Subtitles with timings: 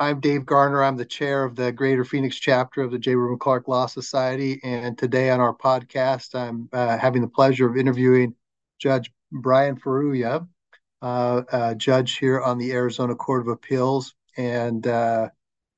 [0.00, 0.82] I'm Dave Garner.
[0.82, 3.16] I'm the chair of the Greater Phoenix chapter of the J.
[3.16, 4.58] Reuben Clark Law Society.
[4.62, 8.34] And today on our podcast, I'm uh, having the pleasure of interviewing
[8.78, 10.48] Judge Brian Furuya,
[11.02, 14.14] uh, judge here on the Arizona Court of Appeals.
[14.38, 15.28] And uh,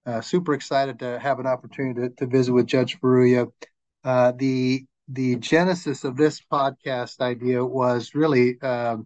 [0.07, 3.51] uh super excited to have an opportunity to, to visit with Judge Furuya.
[4.05, 9.05] Uh, the the genesis of this podcast idea was really um,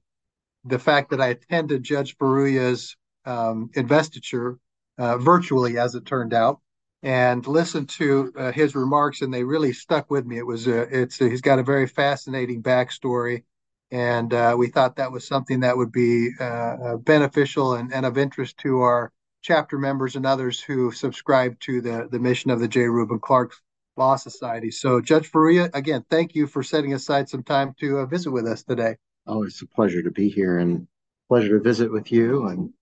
[0.67, 4.59] the fact that I attended Judge Furuya's um, investiture
[4.99, 6.61] uh, virtually, as it turned out,
[7.03, 10.39] and listened to uh, his remarks, and they really stuck with me.
[10.39, 13.45] It was uh, it's he's got a very fascinating backstory,
[13.91, 18.19] and uh, we thought that was something that would be uh, beneficial and, and of
[18.19, 22.69] interest to our chapter members and others who subscribe to the the mission of the
[22.69, 22.89] J.
[22.89, 23.53] Reuben Clark
[23.97, 24.71] Law Society.
[24.71, 28.63] So, Judge Furuya, again, thank you for setting aside some time to visit with us
[28.63, 28.97] today.
[29.27, 30.87] Oh, it's a pleasure to be here and
[31.29, 32.73] pleasure to visit with you and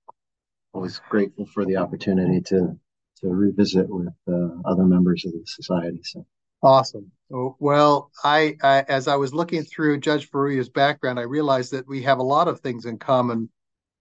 [0.75, 2.77] always grateful for the opportunity to
[3.21, 6.01] to revisit with uh, other members of the society.
[6.03, 6.27] So
[6.63, 7.11] awesome.
[7.31, 12.03] Well, I, I, as I was looking through Judge Furuya's background, I realized that we
[12.03, 13.49] have a lot of things in common.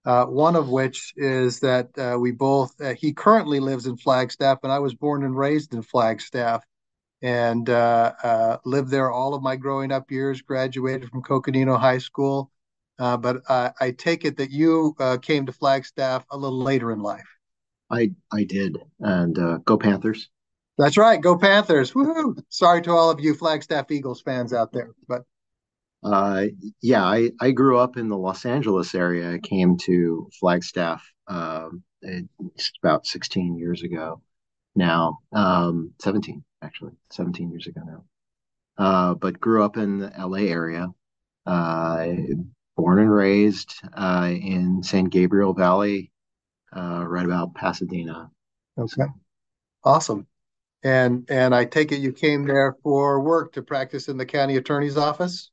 [0.06, 4.60] Uh, one of which is that uh, we both uh, he currently lives in Flagstaff,
[4.64, 6.66] and I was born and raised in Flagstaff,
[7.22, 10.42] and uh, uh, lived there all of my growing up years.
[10.42, 12.52] Graduated from Coconino High School
[13.00, 16.92] uh, but uh, I take it that you uh, came to Flagstaff a little later
[16.92, 17.28] in life.
[17.90, 20.30] I I did, and uh, go Panthers.
[20.78, 21.92] That's right, go Panthers!
[21.94, 22.36] Woohoo!
[22.50, 25.24] Sorry to all of you Flagstaff Eagles fans out there, but
[26.04, 26.46] uh,
[26.82, 29.34] yeah, I I grew up in the Los Angeles area.
[29.34, 31.84] I came to Flagstaff um,
[32.84, 34.22] about 16 years ago.
[34.76, 38.04] Now, um, 17 actually, 17 years ago now.
[38.78, 40.88] Uh, but grew up in the LA area.
[41.46, 42.08] Uh,
[42.76, 46.12] born and raised uh, in San Gabriel Valley,
[46.76, 48.30] uh, right about Pasadena.
[48.78, 49.04] Okay,
[49.84, 50.28] awesome.
[50.84, 54.58] And and I take it you came there for work to practice in the county
[54.58, 55.50] attorney's office.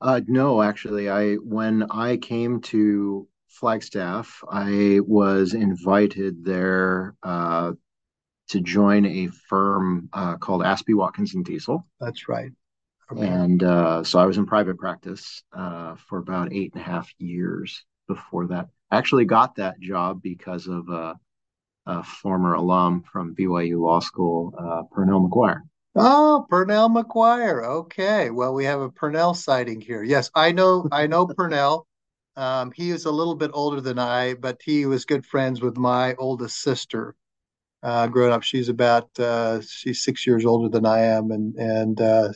[0.00, 7.72] Uh, no, actually, I when I came to Flagstaff, I was invited there uh,
[8.48, 11.86] to join a firm uh, called Aspey Watkins and Diesel.
[12.00, 12.50] That's right.
[13.18, 17.10] And uh, so I was in private practice uh, for about eight and a half
[17.18, 18.68] years before that.
[18.90, 21.14] I actually, got that job because of a,
[21.86, 25.62] a former alum from BYU Law School, uh, Pernell McGuire.
[25.94, 27.64] Oh, Pernell McGuire.
[27.64, 28.30] Okay.
[28.30, 30.02] Well, we have a Pernell sighting here.
[30.02, 30.88] Yes, I know.
[30.92, 31.84] I know Pernell.
[32.36, 35.76] Um, he is a little bit older than I, but he was good friends with
[35.76, 37.14] my oldest sister.
[37.82, 42.00] Uh, growing up, she's about uh, she's six years older than I am, and and
[42.00, 42.32] uh,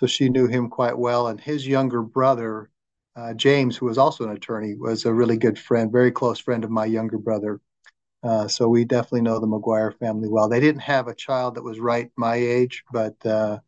[0.00, 1.28] so she knew him quite well.
[1.28, 2.70] And his younger brother,
[3.16, 6.64] uh, James, who was also an attorney, was a really good friend, very close friend
[6.64, 7.60] of my younger brother.
[8.22, 10.48] Uh, so we definitely know the McGuire family well.
[10.48, 13.58] They didn't have a child that was right my age, but uh,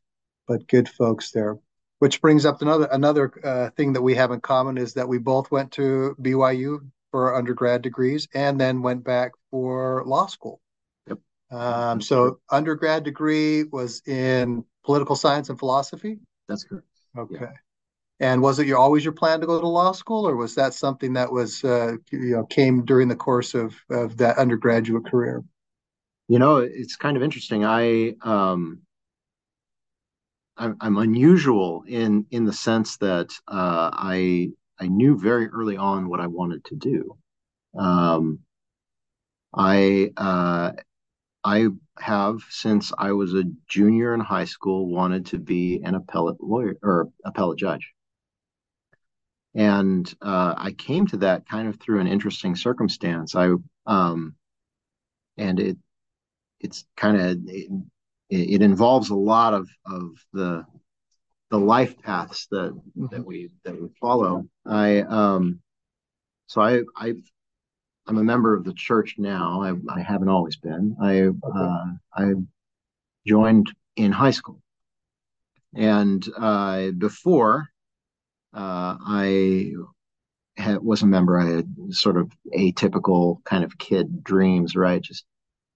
[0.49, 1.59] but good folks there.
[1.99, 5.19] Which brings up another another uh, thing that we have in common is that we
[5.19, 10.63] both went to BYU for our undergrad degrees and then went back for law school.
[11.09, 11.19] Yep.
[11.51, 16.19] Um, so undergrad degree was in political science and philosophy?
[16.49, 16.87] That's correct.
[17.17, 17.37] Okay.
[17.41, 17.53] Yeah.
[18.21, 20.75] And was it your always your plan to go to law school, or was that
[20.75, 25.43] something that was uh, you know came during the course of of that undergraduate career?
[26.29, 27.65] You know, it's kind of interesting.
[27.65, 28.83] I um,
[30.57, 36.09] I'm, I'm unusual in in the sense that uh, I I knew very early on
[36.09, 37.17] what I wanted to do.
[37.77, 38.41] Um,
[39.55, 40.73] I uh,
[41.45, 46.41] I have since I was a junior in high school wanted to be an appellate
[46.41, 47.93] lawyer or appellate judge.
[49.55, 53.35] And uh, I came to that kind of through an interesting circumstance.
[53.35, 53.55] I
[53.87, 54.37] um,
[55.37, 55.77] and it
[56.61, 57.71] it's kind of it,
[58.31, 60.65] it, involves a lot of of the
[61.51, 64.47] the life paths that that we that we follow.
[64.65, 65.61] I um,
[66.47, 67.15] so I I
[68.13, 69.63] I'm a member of the church now.
[69.63, 70.95] I, I haven't always been.
[71.01, 71.85] I uh,
[72.15, 72.35] I
[73.27, 74.61] joined in high school,
[75.75, 77.69] and uh, before
[78.53, 79.73] uh, I
[80.59, 85.01] had, was a member, I had sort of atypical kind of kid dreams, right?
[85.01, 85.25] Just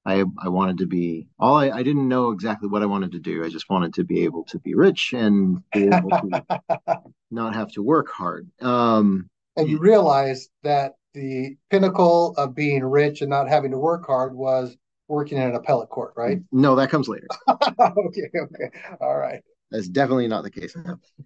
[0.04, 3.18] I I wanted to be all I, I didn't know exactly what I wanted to
[3.18, 3.46] do.
[3.46, 6.44] I just wanted to be able to be rich and be able to
[7.30, 8.50] not have to work hard.
[8.60, 14.06] Um, and you realize that the pinnacle of being rich and not having to work
[14.06, 14.76] hard was
[15.08, 16.40] working in an appellate court, right?
[16.52, 17.26] No, that comes later.
[17.48, 18.70] okay, okay,
[19.00, 19.42] all right.
[19.70, 20.76] That's definitely not the case.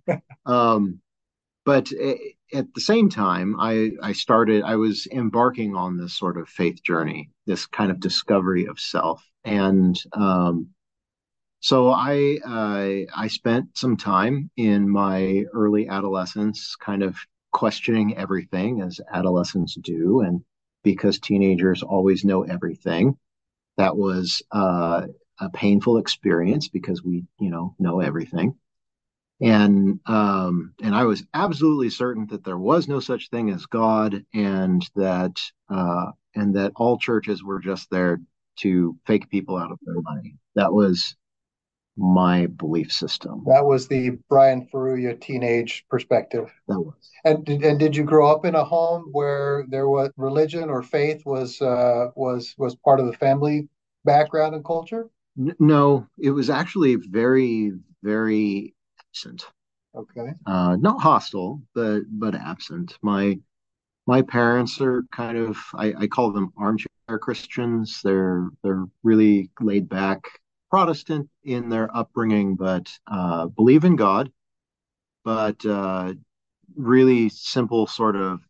[0.47, 1.01] um,
[1.67, 1.93] but
[2.55, 4.63] at the same time, I I started.
[4.63, 9.23] I was embarking on this sort of faith journey, this kind of discovery of self,
[9.45, 10.69] and um,
[11.61, 17.17] so I uh, I spent some time in my early adolescence, kind of
[17.53, 20.43] questioning everything as adolescents do, and
[20.83, 23.17] because teenagers always know everything,
[23.77, 25.07] that was uh,
[25.41, 28.57] a painful experience because we you know know everything
[29.41, 34.25] and um, and I was absolutely certain that there was no such thing as God,
[34.35, 38.21] and that uh, and that all churches were just there
[38.59, 40.37] to fake people out of their money.
[40.57, 41.17] That was
[41.97, 43.45] my belief system.
[43.47, 46.51] That was the Brian Furuya teenage perspective.
[46.69, 46.95] That was.
[47.25, 50.83] And did, and did you grow up in a home where there was religion or
[50.83, 53.69] faith was uh, was was part of the family
[54.05, 55.11] background and culture?
[55.37, 57.73] No, it was actually very
[58.03, 58.75] very
[59.09, 59.45] absent.
[59.95, 60.33] Okay.
[60.47, 62.97] Uh, not hostile, but but absent.
[63.03, 63.39] My
[64.07, 66.89] my parents are kind of I, I call them armchair
[67.21, 68.01] Christians.
[68.03, 70.23] They're they're really laid back
[70.71, 74.31] Protestant in their upbringing, but uh, believe in God,
[75.25, 76.15] but uh,
[76.77, 78.41] really simple sort of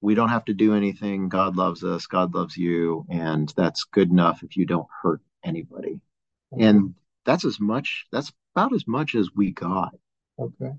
[0.00, 1.28] we don't have to do anything.
[1.28, 2.06] God loves us.
[2.06, 6.00] God loves you, and that's good enough if you don't hurt anybody.
[6.52, 6.62] Mm-hmm.
[6.62, 6.94] And
[7.24, 8.06] that's as much.
[8.12, 9.94] That's about as much as we got.
[10.38, 10.72] Okay.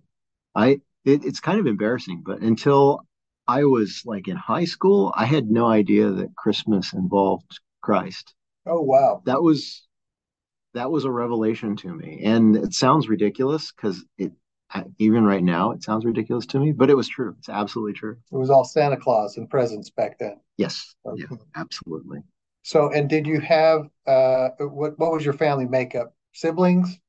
[0.56, 3.06] I it, it's kind of embarrassing, but until
[3.48, 8.34] I was like in high school, I had no idea that Christmas involved Christ.
[8.66, 9.22] Oh wow.
[9.26, 9.88] That was
[10.74, 12.22] that was a revelation to me.
[12.24, 14.32] And it sounds ridiculous because it
[15.00, 17.36] even right now it sounds ridiculous to me, but it was true.
[17.40, 18.18] It's absolutely true.
[18.32, 20.40] It was all Santa Claus and presents back then.
[20.58, 20.96] Yes.
[21.06, 21.24] Okay.
[21.30, 22.20] Yeah, absolutely.
[22.62, 25.00] So, and did you have uh, what?
[25.00, 26.14] What was your family makeup?
[26.34, 27.00] Siblings?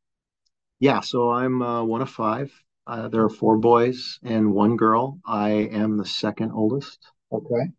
[0.79, 2.51] Yeah, so I'm uh, one of five.
[2.87, 5.21] Uh, there are four boys and one girl.
[5.27, 6.99] I am the second oldest.
[7.31, 7.71] Okay.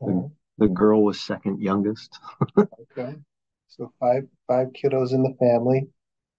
[0.00, 2.18] The, the girl was second youngest.
[2.58, 3.14] okay.
[3.68, 5.88] So five five kiddos in the family,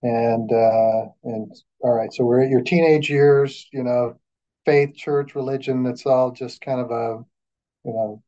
[0.01, 1.51] and uh, and
[1.81, 2.11] all right.
[2.13, 3.67] So we're at your teenage years.
[3.71, 4.19] You know,
[4.65, 5.85] faith, church, religion.
[5.85, 7.23] It's all just kind of a,
[7.85, 8.23] you know,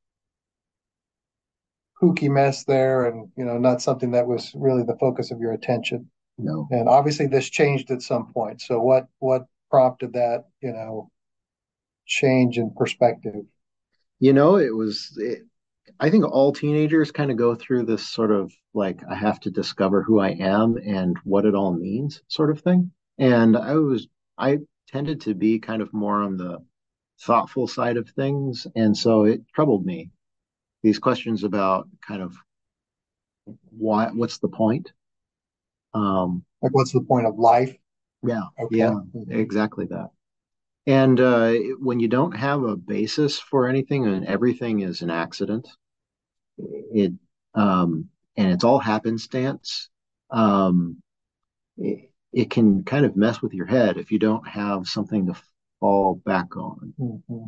[2.01, 5.53] kooky mess there, and you know, not something that was really the focus of your
[5.53, 6.09] attention.
[6.39, 6.67] No.
[6.71, 8.61] And obviously this changed at some point.
[8.61, 11.11] So what what prompted that, you know,
[12.05, 13.35] change in perspective?
[14.19, 15.39] You know, it was it,
[15.99, 19.51] I think all teenagers kind of go through this sort of like I have to
[19.51, 22.91] discover who I am and what it all means sort of thing.
[23.17, 24.07] And I was
[24.37, 26.59] I tended to be kind of more on the
[27.21, 30.09] thoughtful side of things and so it troubled me
[30.83, 32.33] these questions about kind of
[33.77, 34.89] why what's the point
[35.93, 37.75] um, like, what's the point of life?
[38.23, 38.77] Yeah, okay.
[38.77, 38.99] yeah,
[39.29, 40.09] exactly that.
[40.89, 45.67] And uh, when you don't have a basis for anything and everything is an accident,
[46.57, 47.13] it
[47.53, 49.87] um, and it's all happenstance,
[50.31, 50.97] um,
[51.77, 55.39] it, it, can kind of mess with your head if you don't have something to
[55.79, 56.95] fall back on.
[56.99, 57.45] Mm-hmm.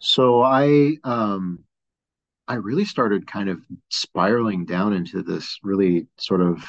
[0.00, 1.60] So I um,
[2.48, 3.60] I really started kind of
[3.90, 6.64] spiraling down into this really sort of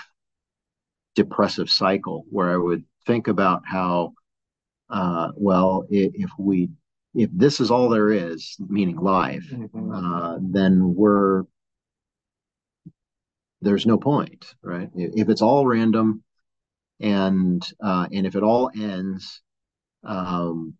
[1.15, 4.13] depressive cycle where I would think about how,
[4.91, 6.69] uh, well, if, if, we
[7.13, 9.91] if this is all there is, meaning life, mm-hmm.
[9.91, 11.43] uh, then we're
[13.63, 14.89] there's no point, right?
[14.95, 16.23] If it's all random,
[16.99, 19.41] and uh, and if it all ends
[20.03, 20.75] um,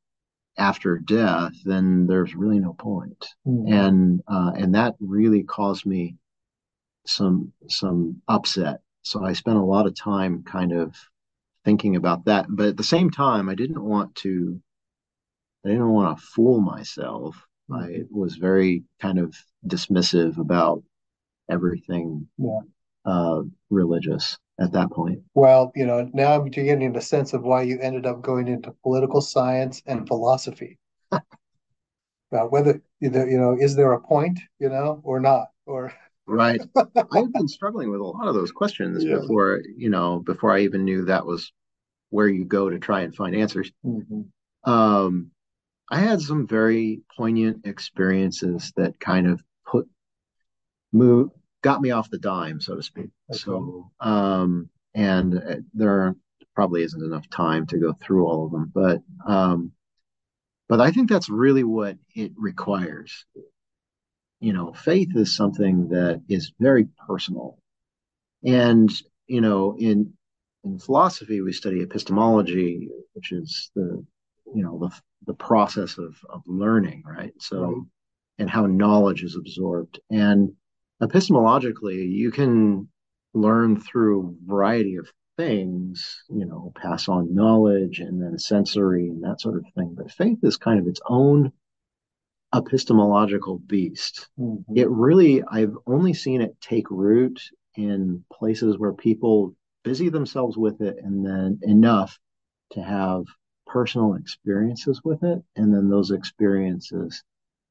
[0.58, 3.26] after death, then there's really no point.
[3.48, 3.74] Mm-hmm.
[3.74, 6.16] And uh, and that really caused me
[7.06, 10.96] some some upset so I spent a lot of time kind of
[11.66, 12.46] thinking about that.
[12.50, 14.60] But at the same time, I didn't want to,
[15.66, 17.36] I didn't want to fool myself.
[17.72, 18.20] I mm-hmm.
[18.20, 20.84] was very kind of dismissive about
[21.50, 22.60] everything yeah.
[23.06, 25.20] uh, religious at that point.
[25.34, 28.76] Well, you know, now I'm getting a sense of why you ended up going into
[28.84, 30.78] political science and philosophy.
[32.32, 35.94] about whether you know, is there a point, you know, or not, or
[36.28, 36.62] Right.
[36.76, 39.16] I've been struggling with a lot of those questions yeah.
[39.16, 41.52] before, you know, before I even knew that was
[42.10, 43.72] where you go to try and find answers.
[43.86, 44.72] Mm-hmm.
[44.72, 45.32] Um,
[45.90, 49.88] I had some very poignant experiences that kind of put
[50.94, 53.10] move got me off the dime, so to speak.
[53.30, 53.40] Okay.
[53.40, 56.16] So, um, and uh, there
[56.56, 59.72] probably isn't enough time to go through all of them, but um,
[60.68, 63.26] but I think that's really what it requires
[64.42, 67.58] you know, faith is something that is very personal.
[68.46, 68.92] And,
[69.28, 70.14] you know, in
[70.64, 74.06] in philosophy, we study epistemology, which is the,
[74.54, 74.92] you know, the
[75.28, 77.34] the process of of learning, right?
[77.40, 77.78] So, Right.
[78.40, 80.00] and how knowledge is absorbed.
[80.10, 80.54] And
[81.02, 82.90] epistemologically, you can
[83.34, 89.24] learn through a variety of things, you know, pass on knowledge and then sensory and
[89.24, 89.94] that sort of thing.
[89.96, 91.52] But faith is kind of its own
[92.54, 94.28] epistemological beast.
[94.40, 94.64] Mhm.
[94.76, 97.42] It really, I've only seen it take root
[97.76, 102.20] in places where people busy themselves with it and then enough
[102.72, 103.24] to have
[103.66, 105.42] personal experiences with it.
[105.56, 107.24] And then those experiences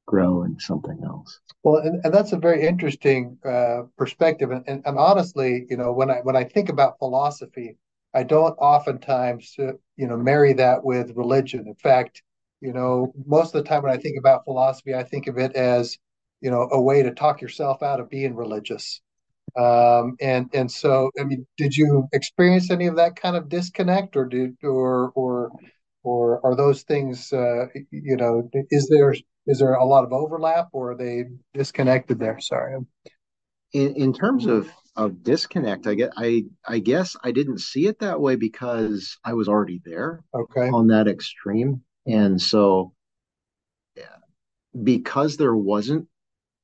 [0.07, 1.39] grow into something else.
[1.63, 4.51] Well, and, and that's a very interesting uh, perspective.
[4.51, 7.77] And, and, and honestly, you know, when I when I think about philosophy,
[8.13, 11.67] I don't oftentimes, uh, you know, marry that with religion.
[11.67, 12.23] In fact,
[12.61, 15.55] you know, most of the time when I think about philosophy, I think of it
[15.55, 15.97] as,
[16.41, 19.01] you know, a way to talk yourself out of being religious.
[19.59, 24.15] Um, and and so, I mean, did you experience any of that kind of disconnect,
[24.15, 25.51] or did or or
[26.03, 29.13] or are those things, uh, you know, is there
[29.47, 32.39] is there a lot of overlap, or are they disconnected there?
[32.39, 32.77] Sorry.
[33.73, 37.99] In in terms of of disconnect, I get I I guess I didn't see it
[37.99, 40.69] that way because I was already there Okay.
[40.69, 41.81] on that extreme.
[42.05, 42.93] And so
[44.83, 46.07] because there wasn't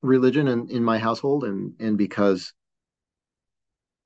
[0.02, 2.54] religion in, in my household and and because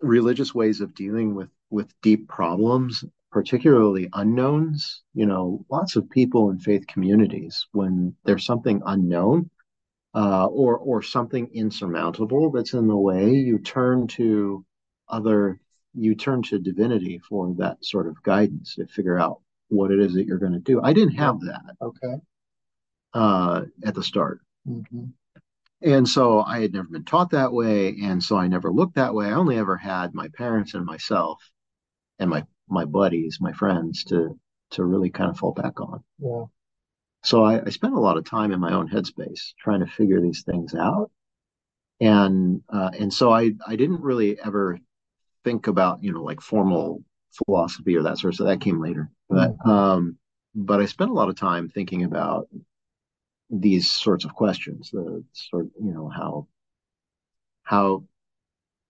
[0.02, 6.50] religious ways of dealing with with deep problems particularly unknowns you know lots of people
[6.50, 9.50] in faith communities when there's something unknown
[10.16, 14.66] uh, or or something insurmountable that's in the way you turn to
[15.10, 15.60] other
[15.94, 20.14] you turn to divinity for that sort of guidance to figure out what it is
[20.14, 22.22] that you're going to do i didn't have that Okay.
[23.14, 25.14] uh, at the start hmm
[25.84, 29.14] And so I had never been taught that way, and so I never looked that
[29.14, 29.28] way.
[29.28, 31.52] I only ever had my parents and myself
[32.20, 34.40] and my my buddies, my friends to
[34.72, 36.04] to really kind of fall back on.
[36.20, 36.46] Yeah.
[37.24, 40.22] So I, I spent a lot of time in my own headspace trying to figure
[40.22, 41.12] these things out.
[42.02, 44.80] And uh, and so I I didn't really ever
[45.46, 47.04] think about, you know, like formal
[47.46, 48.48] philosophy or that sort of stuff.
[48.48, 49.12] That came later.
[49.32, 50.18] But um
[50.54, 52.50] but I spent a lot of time thinking about
[53.50, 56.48] these sorts of questions, the sort you know, how
[57.64, 58.04] how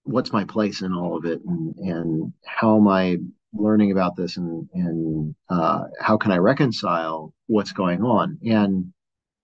[0.03, 3.17] what's my place in all of it and and how am I
[3.53, 8.39] learning about this and and uh, how can I reconcile what's going on?
[8.45, 8.93] And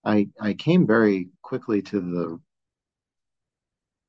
[0.05, 2.39] I I came very quickly to the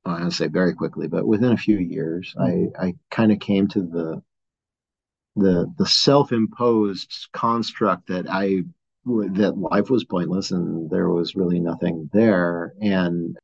[0.04, 3.40] well, I don't say very quickly but within a few years I I kind of
[3.40, 4.22] came to the
[5.38, 8.64] the the self-imposed construct that I
[9.06, 13.36] that life was pointless and there was really nothing there and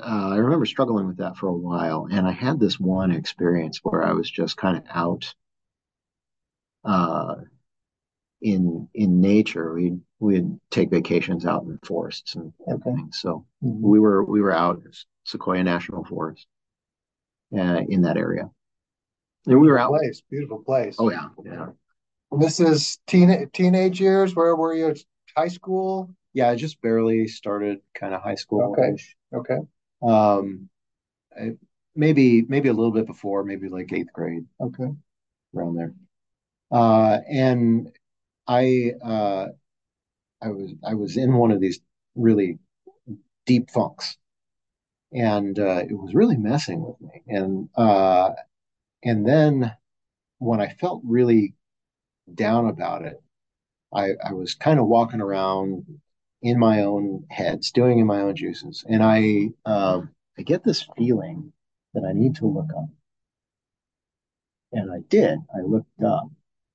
[0.00, 3.78] uh, I remember struggling with that for a while, and I had this one experience
[3.82, 5.34] where I was just kind of out
[6.84, 7.36] uh,
[8.42, 9.74] in in nature.
[9.74, 12.72] We we'd take vacations out in forests and Okay.
[12.72, 13.12] everything.
[13.12, 13.80] So Mhm.
[13.80, 14.92] we were we were out in
[15.24, 16.46] Sequoia National Forest
[17.56, 18.50] uh, in that area,
[19.46, 19.90] and we were out.
[19.90, 20.96] Place, beautiful place.
[20.98, 21.66] Oh yeah, yeah,
[22.38, 24.34] This is teen teenage years.
[24.34, 24.94] Where were you?
[25.36, 26.14] High school?
[26.32, 26.50] yeah.
[26.50, 28.76] I just barely started kind of high school.
[28.78, 28.96] Okay.
[29.34, 29.58] Okay.
[30.02, 30.68] Um,
[31.36, 31.52] I,
[31.94, 34.90] maybe maybe a little bit before, maybe like eighth grade Okay.
[35.54, 35.94] around there.
[36.70, 37.90] Uh, and
[38.46, 39.46] I uh,
[40.42, 41.80] I was I was in one of these
[42.14, 42.58] really
[43.46, 44.16] deep funks,
[45.12, 47.22] and uh, it was really messing with me.
[47.28, 48.30] And uh,
[49.04, 49.76] and then
[50.38, 51.54] when I felt really
[52.32, 53.22] down about it,
[53.92, 56.00] I I was kind of walking around
[56.42, 60.02] in my own head, stewing in my own juices, and I uh,
[60.38, 61.52] I get this feeling
[61.94, 62.88] that I need to look up,
[64.72, 65.38] and I did.
[65.54, 66.28] I looked up,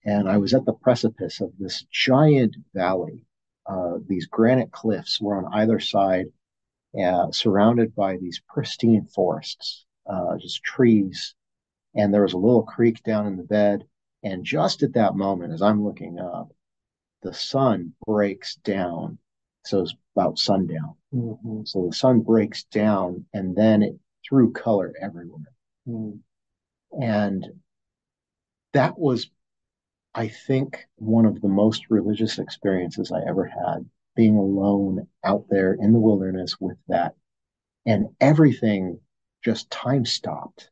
[0.06, 3.26] and I was at the precipice of this giant valley.
[3.66, 6.28] Uh, these granite cliffs were on either side
[7.00, 11.36] uh, surrounded by these pristine forests, uh, just trees.
[11.96, 13.86] And there was a little creek down in the bed.
[14.24, 16.52] And just at that moment, as I'm looking up,
[17.22, 19.18] the sun breaks down.
[19.66, 20.96] So it's about sundown.
[21.14, 21.68] Mhm.
[21.68, 25.54] So the sun breaks down and then it threw color everywhere.
[25.88, 26.20] Mhm.
[26.92, 27.62] And
[28.74, 29.30] that was,
[30.14, 35.74] I think, one of the most religious experiences I ever had, being alone out there
[35.74, 37.16] in the wilderness with that.
[37.86, 39.00] And everything
[39.44, 40.70] just time stopped.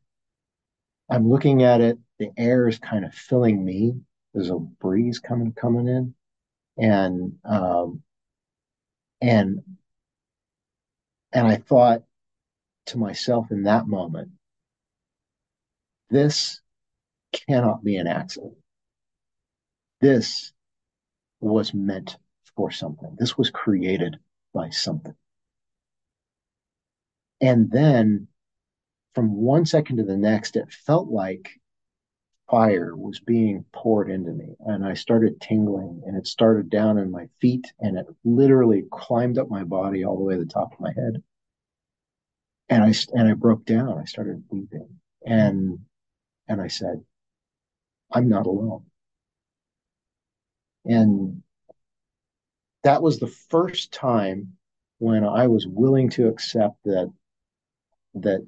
[1.10, 3.94] I'm looking at it, the air is kind of filling me.
[4.34, 6.14] There's a breeze coming coming in.
[6.76, 8.02] And um
[9.20, 9.62] and
[11.32, 12.02] and I thought
[12.86, 14.30] to myself in that moment,
[16.10, 16.60] this
[17.32, 18.56] cannot be an accident.
[20.00, 20.52] This
[21.40, 22.16] was meant
[22.56, 23.16] for something.
[23.18, 24.18] This was created
[24.54, 25.14] by something.
[27.40, 28.28] And then
[29.14, 31.50] from one second to the next, it felt like
[32.50, 34.56] fire was being poured into me.
[34.60, 39.38] And I started tingling, and it started down in my feet, and it literally climbed
[39.38, 41.22] up my body all the way to the top of my head.
[42.68, 43.98] And I and I broke down.
[43.98, 45.78] I started weeping, and
[46.48, 47.02] and I said,
[48.12, 48.84] "I'm not alone."
[50.84, 51.42] And
[52.82, 54.56] that was the first time
[54.98, 57.12] when I was willing to accept that
[58.14, 58.46] that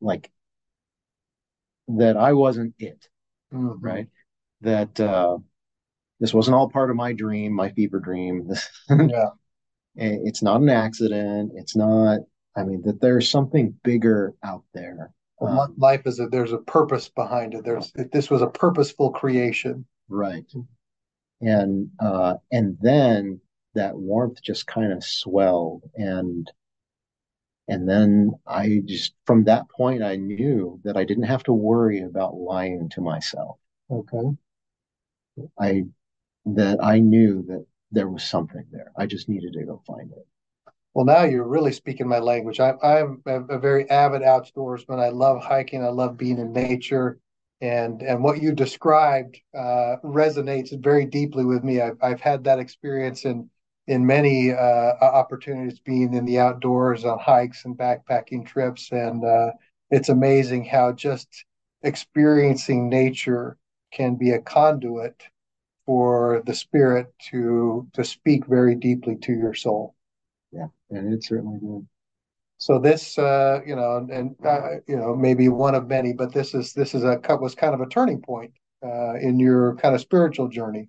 [0.00, 0.30] like
[1.88, 3.08] that I wasn't it,
[3.52, 3.84] mm-hmm.
[3.84, 4.08] right?
[4.60, 5.38] That uh,
[6.20, 8.50] this wasn't all part of my dream, my fever dream.
[8.90, 9.30] yeah,
[9.94, 11.52] it's not an accident.
[11.56, 12.20] It's not.
[12.54, 15.12] I mean, that there's something bigger out there.
[15.40, 17.64] Well, um, life is that there's a purpose behind it.
[17.64, 20.44] There's this was a purposeful creation, right?
[21.40, 23.40] And uh, and then
[23.74, 26.50] that warmth just kind of swelled and
[27.68, 32.00] and then I just, from that point, I knew that I didn't have to worry
[32.02, 33.58] about lying to myself.
[33.90, 34.36] Okay.
[35.58, 35.84] I,
[36.44, 38.90] that I knew that there was something there.
[38.96, 40.26] I just needed to go find it.
[40.94, 42.60] Well, now you're really speaking my language.
[42.60, 44.98] I, I'm a, very avid outdoorsman.
[44.98, 45.82] I love hiking.
[45.82, 47.18] I love being in nature,
[47.62, 51.80] and and what you described uh, resonates very deeply with me.
[51.80, 53.48] I've I've had that experience in
[53.86, 58.92] in many uh, opportunities being in the outdoors on hikes and backpacking trips.
[58.92, 59.52] And uh,
[59.90, 61.44] it's amazing how just
[61.82, 63.56] experiencing nature
[63.92, 65.22] can be a conduit
[65.84, 69.94] for the spirit to to speak very deeply to your soul.
[70.52, 71.86] Yeah, and it certainly did.
[72.58, 76.54] So this, uh, you know, and uh, you know, maybe one of many, but this
[76.54, 78.52] is this is a was kind of a turning point
[78.84, 80.88] uh, in your kind of spiritual journey.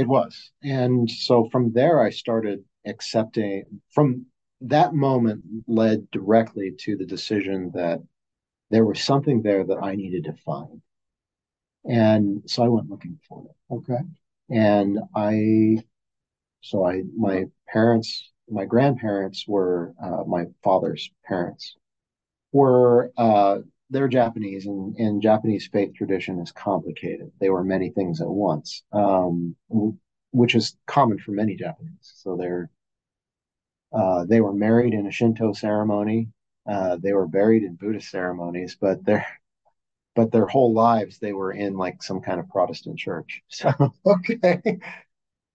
[0.00, 0.50] It was.
[0.62, 4.24] And so from there, I started accepting, from
[4.62, 7.98] that moment, led directly to the decision that
[8.70, 10.80] there was something there that I needed to find.
[11.84, 13.74] And so I went looking for it.
[13.74, 14.02] Okay.
[14.48, 15.82] And I,
[16.62, 21.76] so I, my parents, my grandparents were uh, my father's parents,
[22.52, 23.58] were uh,
[23.90, 27.30] they're Japanese, and, and Japanese faith tradition is complicated.
[27.40, 29.56] They were many things at once, um,
[30.30, 32.12] which is common for many Japanese.
[32.16, 32.70] So they're
[33.92, 36.28] uh, they were married in a Shinto ceremony.
[36.68, 39.26] Uh, they were buried in Buddhist ceremonies, but their
[40.14, 43.42] but their whole lives they were in like some kind of Protestant church.
[43.48, 43.72] So
[44.06, 44.78] okay.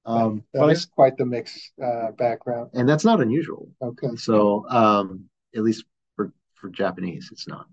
[0.05, 3.69] Um, that but is I, quite the mixed uh, background, and that's not unusual.
[3.81, 4.15] Okay.
[4.17, 7.65] So, um, at least for for Japanese, it's not.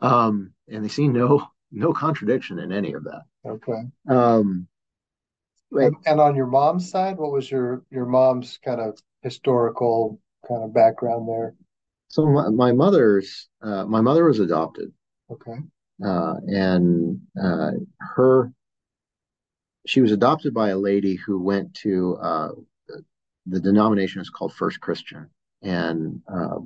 [0.00, 3.22] Um, and they see no no contradiction in any of that.
[3.46, 3.82] Okay.
[4.08, 4.66] Um,
[5.72, 10.64] and, and on your mom's side, what was your your mom's kind of historical kind
[10.64, 11.54] of background there?
[12.08, 14.92] So my, my mother's uh, my mother was adopted.
[15.30, 15.58] Okay.
[16.04, 18.52] Uh, and uh, her
[19.86, 22.48] she was adopted by a lady who went to uh,
[23.46, 25.28] the denomination is called First Christian,
[25.62, 26.58] and uh,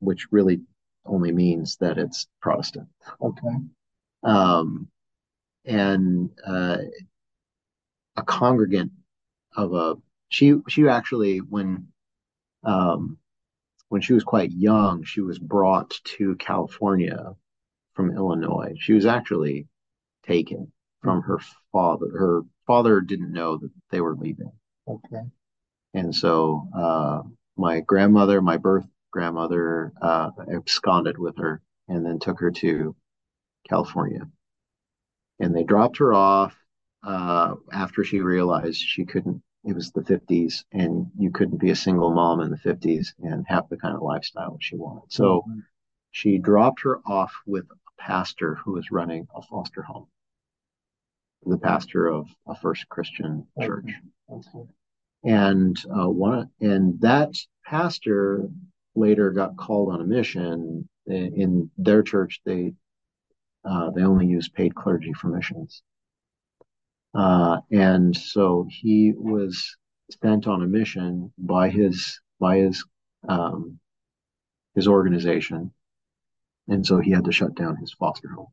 [0.00, 0.60] which really
[1.04, 2.88] only means that it's Protestant.
[3.20, 3.56] Okay.
[4.22, 4.88] Um,
[5.64, 6.78] and uh,
[8.16, 8.92] a congregant
[9.56, 9.96] of a
[10.28, 11.88] she she actually when
[12.64, 13.18] um,
[13.88, 17.34] when she was quite young she was brought to California
[17.94, 18.74] from Illinois.
[18.78, 19.66] She was actually
[20.24, 21.38] taken from her
[21.72, 22.06] father.
[22.16, 24.52] Her father didn't know that they were leaving.
[24.88, 25.22] Okay.
[25.94, 27.22] And so uh,
[27.56, 32.96] my grandmother, my birth grandmother uh, absconded with her and then took her to
[33.68, 34.28] California.
[35.38, 36.56] And they dropped her off
[37.04, 41.76] uh, after she realized she couldn't, it was the 50s, and you couldn't be a
[41.76, 45.12] single mom in the 50s and have the kind of lifestyle she wanted.
[45.12, 45.60] So mm-hmm.
[46.10, 50.06] she dropped her off with a pastor who was running a foster home,
[51.44, 53.90] the pastor of a First Christian church.
[55.24, 58.48] And uh, one, and that pastor
[58.94, 60.88] later got called on a mission.
[61.06, 62.74] In their church, they
[63.64, 65.82] uh, they only use paid clergy for missions,
[67.14, 69.76] uh, and so he was
[70.22, 72.84] sent on a mission by his by his
[73.28, 73.80] um,
[74.74, 75.72] his organization,
[76.68, 78.52] and so he had to shut down his foster home.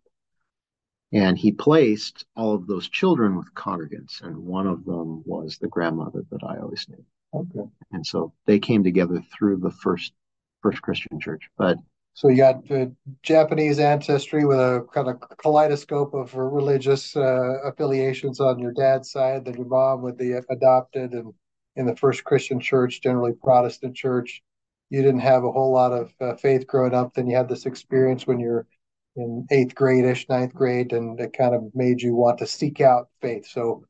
[1.11, 5.67] And he placed all of those children with congregants, and one of them was the
[5.67, 7.03] grandmother that I always knew.
[7.33, 7.69] Okay.
[7.91, 10.13] And so they came together through the first
[10.61, 11.49] First Christian Church.
[11.57, 11.77] But
[12.13, 12.87] so you got uh,
[13.23, 19.45] Japanese ancestry with a kind of kaleidoscope of religious uh, affiliations on your dad's side.
[19.45, 21.33] Then your mom with the adopted and
[21.75, 24.41] in the first Christian church, generally Protestant church.
[24.89, 27.13] You didn't have a whole lot of uh, faith growing up.
[27.13, 28.67] Then you had this experience when you're
[29.15, 32.81] in eighth grade ish, ninth grade, and it kind of made you want to seek
[32.81, 33.47] out faith.
[33.47, 33.85] So,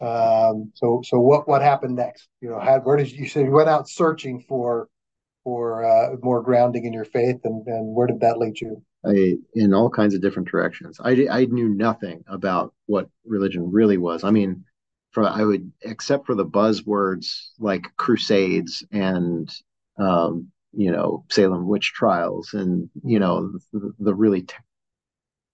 [0.00, 2.28] um, so, so what what happened next?
[2.40, 4.88] You know, had where did you, you say you went out searching for
[5.44, 8.82] for uh, more grounding in your faith, and, and where did that lead you?
[9.06, 10.98] I, in all kinds of different directions.
[11.02, 14.24] I, I knew nothing about what religion really was.
[14.24, 14.64] I mean,
[15.14, 19.48] for I would except for the buzzwords like crusades and
[19.98, 24.54] um, you know Salem witch trials and you know the, the really t-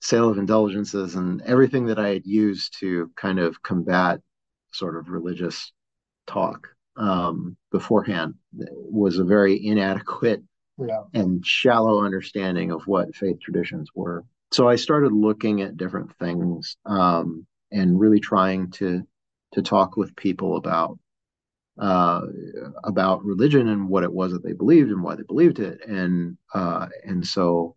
[0.01, 4.21] sale of indulgences and everything that I had used to kind of combat
[4.73, 5.73] sort of religious
[6.27, 10.43] talk um, beforehand was a very inadequate
[10.79, 11.03] yeah.
[11.15, 14.25] and shallow understanding of what faith traditions were.
[14.53, 19.07] So I started looking at different things um, and really trying to
[19.53, 20.99] to talk with people about
[21.79, 22.23] uh,
[22.85, 26.37] about religion and what it was that they believed and why they believed it, and
[26.55, 27.77] uh, and so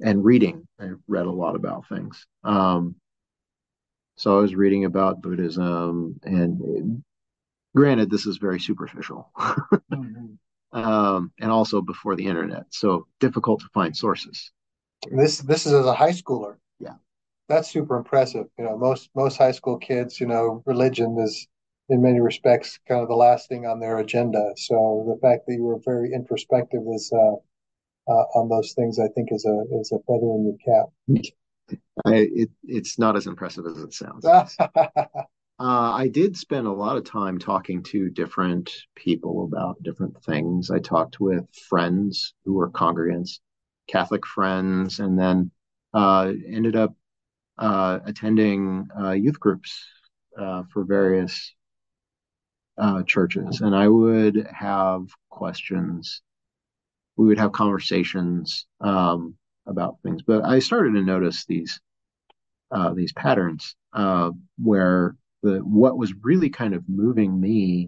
[0.00, 0.66] and reading.
[0.80, 2.26] I read a lot about things.
[2.42, 2.96] Um,
[4.16, 7.02] so I was reading about Buddhism and
[7.74, 9.30] Granted, this is very superficial.
[9.38, 10.34] mm-hmm.
[10.72, 14.52] um, and also before the internet, so difficult to find sources.
[15.10, 16.56] This this is as a high schooler.
[16.78, 16.94] Yeah,
[17.48, 18.46] that's super impressive.
[18.58, 21.46] You know, most most high school kids, you know, religion is
[21.88, 24.52] in many respects kind of the last thing on their agenda.
[24.56, 27.34] So the fact that you were very introspective is uh,
[28.10, 30.90] uh, on those things, I think, is a is a feather in your cap.
[32.06, 34.26] I, it, it's not as impressive as it sounds.
[35.58, 40.68] Uh, I did spend a lot of time talking to different people about different things.
[40.68, 43.38] I talked with friends who were congregants,
[43.86, 45.52] Catholic friends, and then
[45.92, 46.94] uh, ended up
[47.56, 49.86] uh, attending uh, youth groups
[50.36, 51.54] uh, for various
[52.76, 53.60] uh, churches.
[53.60, 56.20] And I would have questions.
[57.16, 59.36] We would have conversations um,
[59.66, 60.22] about things.
[60.22, 61.80] But I started to notice these
[62.96, 63.76] these patterns
[64.58, 65.14] where
[65.44, 67.86] the what was really kind of moving me,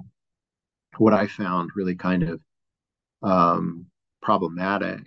[0.98, 2.40] what I found really kind of
[3.22, 3.86] um,
[4.22, 5.00] problematic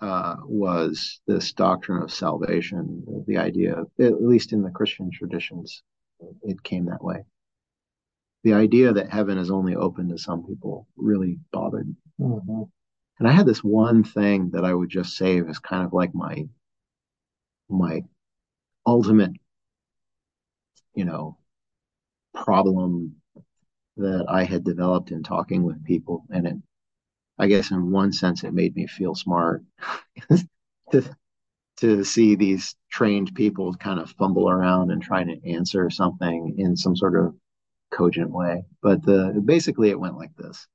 [0.00, 5.82] uh, was this doctrine of salvation, the idea, at least in the Christian traditions,
[6.42, 7.24] it came that way.
[8.44, 11.94] The idea that heaven is only open to some people really bothered me.
[12.20, 12.62] Mm-hmm.
[13.18, 16.14] And I had this one thing that I would just save as kind of like
[16.14, 16.46] my
[17.70, 18.02] my
[18.86, 19.32] ultimate,
[20.94, 21.38] you know,
[22.46, 23.16] problem
[23.96, 26.24] that I had developed in talking with people.
[26.30, 26.56] And it,
[27.38, 29.64] I guess in one sense, it made me feel smart
[30.92, 31.16] to,
[31.78, 36.76] to see these trained people kind of fumble around and try to answer something in
[36.76, 37.34] some sort of
[37.90, 38.64] cogent way.
[38.80, 40.66] But the, basically, it went like this.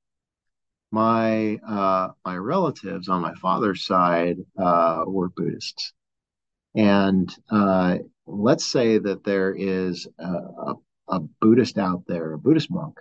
[0.91, 5.93] My uh, my relatives on my father's side uh, were Buddhists,
[6.75, 10.75] and uh, let's say that there is a, a
[11.11, 12.97] a Buddhist out there, a Buddhist monk,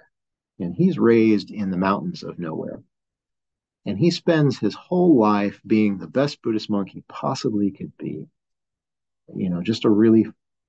[0.58, 2.82] and he's raised in the mountains of nowhere.
[3.86, 8.26] And he spends his whole life being the best Buddhist monk he possibly could be.
[9.34, 10.26] You know, just a really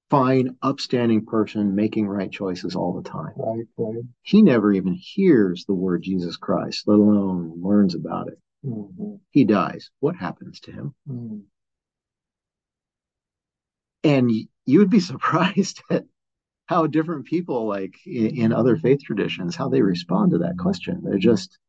[0.10, 3.34] fine, upstanding person making right choices all the time.
[3.36, 4.04] Right, right.
[4.22, 8.40] He never even hears the word Jesus Christ, let alone learns about it.
[8.66, 9.16] Mm-hmm.
[9.32, 9.90] He dies.
[10.00, 10.96] What happens to him?
[11.10, 11.42] Mm.
[14.04, 14.32] And
[14.66, 16.06] you would be surprised at
[16.72, 21.02] how different people like in, in other faith traditions how they respond to that question.
[21.04, 21.60] They're just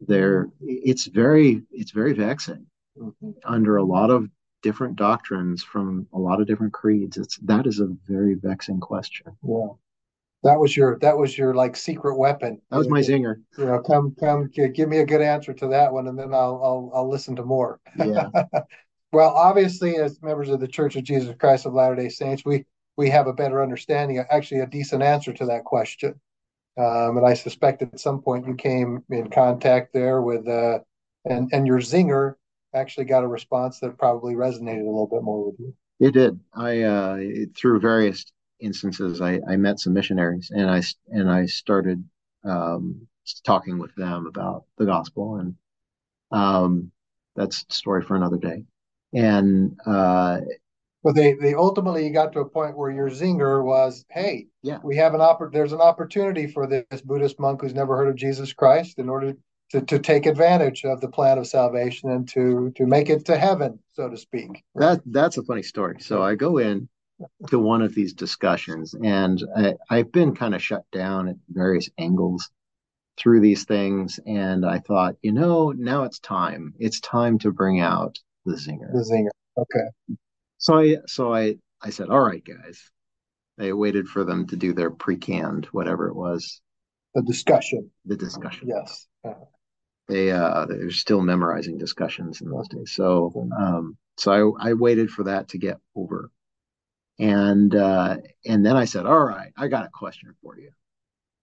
[0.00, 2.66] they're it's very it's very vexing.
[2.98, 3.30] Mm-hmm.
[3.44, 4.28] under a lot of
[4.62, 9.26] different doctrines from a lot of different creeds it's that is a very vexing question.
[9.42, 9.68] Yeah.
[10.42, 12.60] That was your that was your like secret weapon.
[12.70, 13.42] That was my zinger.
[13.58, 16.60] You know come come give me a good answer to that one and then i'll
[16.64, 17.78] i'll, I'll listen to more.
[17.98, 18.30] Yeah.
[19.12, 22.64] Well obviously as members of the church of jesus christ of latter day saints we
[22.96, 26.20] we have a better understanding, actually a decent answer to that question.
[26.78, 30.78] Um, and I suspect at some point you came in contact there with, uh,
[31.24, 32.36] and and your zinger
[32.74, 35.74] actually got a response that probably resonated a little bit more with you.
[35.98, 36.38] It did.
[36.54, 37.18] I uh,
[37.56, 38.24] through various
[38.60, 42.02] instances, I, I met some missionaries, and I and I started
[42.44, 43.06] um,
[43.44, 45.54] talking with them about the gospel, and
[46.30, 46.90] um,
[47.36, 48.64] that's a story for another day.
[49.12, 50.40] And uh,
[51.02, 54.96] but they they ultimately got to a point where your zinger was, hey, yeah, we
[54.96, 58.52] have an oppor- there's an opportunity for this Buddhist monk who's never heard of Jesus
[58.52, 59.34] Christ in order
[59.70, 63.36] to, to take advantage of the plan of salvation and to to make it to
[63.36, 64.64] heaven, so to speak.
[64.74, 65.96] That that's a funny story.
[66.00, 66.88] So I go in
[67.48, 71.88] to one of these discussions, and I, I've been kind of shut down at various
[71.98, 72.50] angles
[73.18, 76.74] through these things, and I thought, you know, now it's time.
[76.78, 78.92] It's time to bring out the zinger.
[78.92, 79.30] The zinger.
[79.58, 80.16] Okay.
[80.60, 82.90] So I so I I said, all right, guys.
[83.58, 86.62] I waited for them to do their pre-canned, whatever it was.
[87.14, 87.90] The discussion.
[88.06, 88.68] The discussion.
[88.68, 89.06] Yes.
[89.22, 89.44] Uh-huh
[90.10, 95.08] they uh they're still memorizing discussions in those days so um so i i waited
[95.10, 96.30] for that to get over
[97.18, 100.70] and uh and then i said all right i got a question for you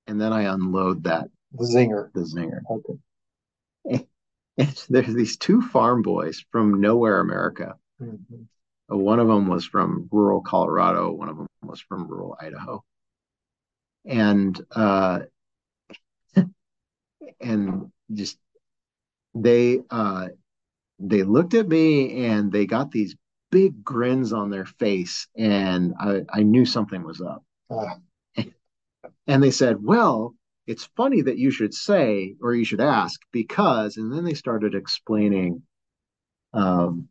[0.06, 3.00] and then i unload that the zinger the zinger okay
[3.86, 4.06] and,
[4.58, 8.44] and there's these two farm boys from nowhere america mm-hmm.
[8.88, 12.84] One of them was from rural colorado one of them was from rural idaho
[14.06, 15.20] and uh
[17.42, 18.38] and just
[19.36, 20.30] they uh,
[21.00, 23.16] they looked at me and they got these
[23.52, 27.44] big grins on their face, and I, I knew something was up.
[27.70, 27.96] Uh.
[29.28, 33.98] and they said, "Well, it's funny that you should say or you should ask because,"
[33.98, 35.62] and then they started explaining
[36.54, 37.10] um,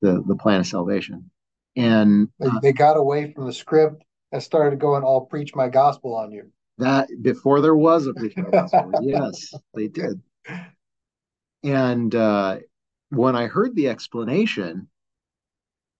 [0.00, 1.30] the the plan of salvation,
[1.76, 5.68] and uh, they, they got away from the script and started going, "I'll preach my
[5.68, 10.20] gospel on you." That before there was a preach my gospel, yes, they did.
[11.62, 12.58] And uh,
[13.10, 14.88] when I heard the explanation,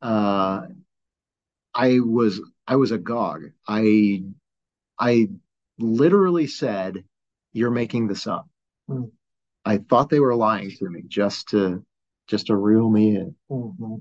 [0.01, 0.63] uh,
[1.75, 3.51] I was I was agog.
[3.69, 4.25] I
[4.99, 5.29] I
[5.79, 7.05] literally said,
[7.53, 8.49] "You're making this up."
[8.89, 9.11] Mm.
[9.65, 11.85] I thought they were lying to me just to
[12.31, 13.35] just to reel me in.
[13.51, 13.97] Mm-hmm.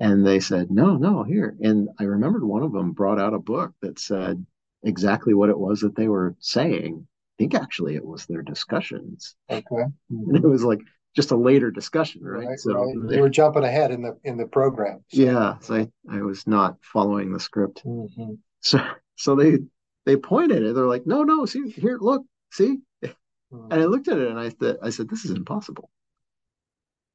[0.00, 3.38] And they said, "No, no, here." And I remembered one of them brought out a
[3.38, 4.44] book that said
[4.82, 9.34] exactly what it was that they were saying I think actually it was their discussions.
[9.50, 9.64] Okay.
[9.66, 10.30] Mm-hmm.
[10.34, 10.80] And it was like
[11.16, 12.46] just a later discussion, right?
[12.46, 13.08] right so right.
[13.08, 15.04] they were jumping ahead in the in the program.
[15.08, 15.22] So.
[15.22, 17.82] Yeah, so I, I was not following the script.
[17.84, 18.34] Mm-hmm.
[18.60, 18.80] So
[19.16, 19.58] so they
[20.06, 20.74] they pointed it.
[20.74, 22.78] They're like, no, no, see here, look, see.
[23.02, 23.72] Mm-hmm.
[23.72, 25.90] And I looked at it and I th- I said, this is impossible.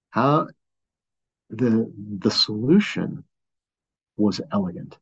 [0.09, 0.47] How
[1.49, 3.23] the the solution
[4.17, 4.97] was elegant.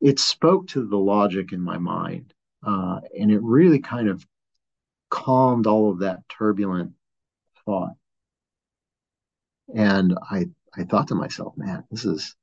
[0.00, 4.26] It spoke to the logic in my mind uh, and it really kind of
[5.10, 6.92] calmed all of that turbulent
[7.64, 7.94] thought.
[9.74, 12.34] And I, I thought to myself, man, this is,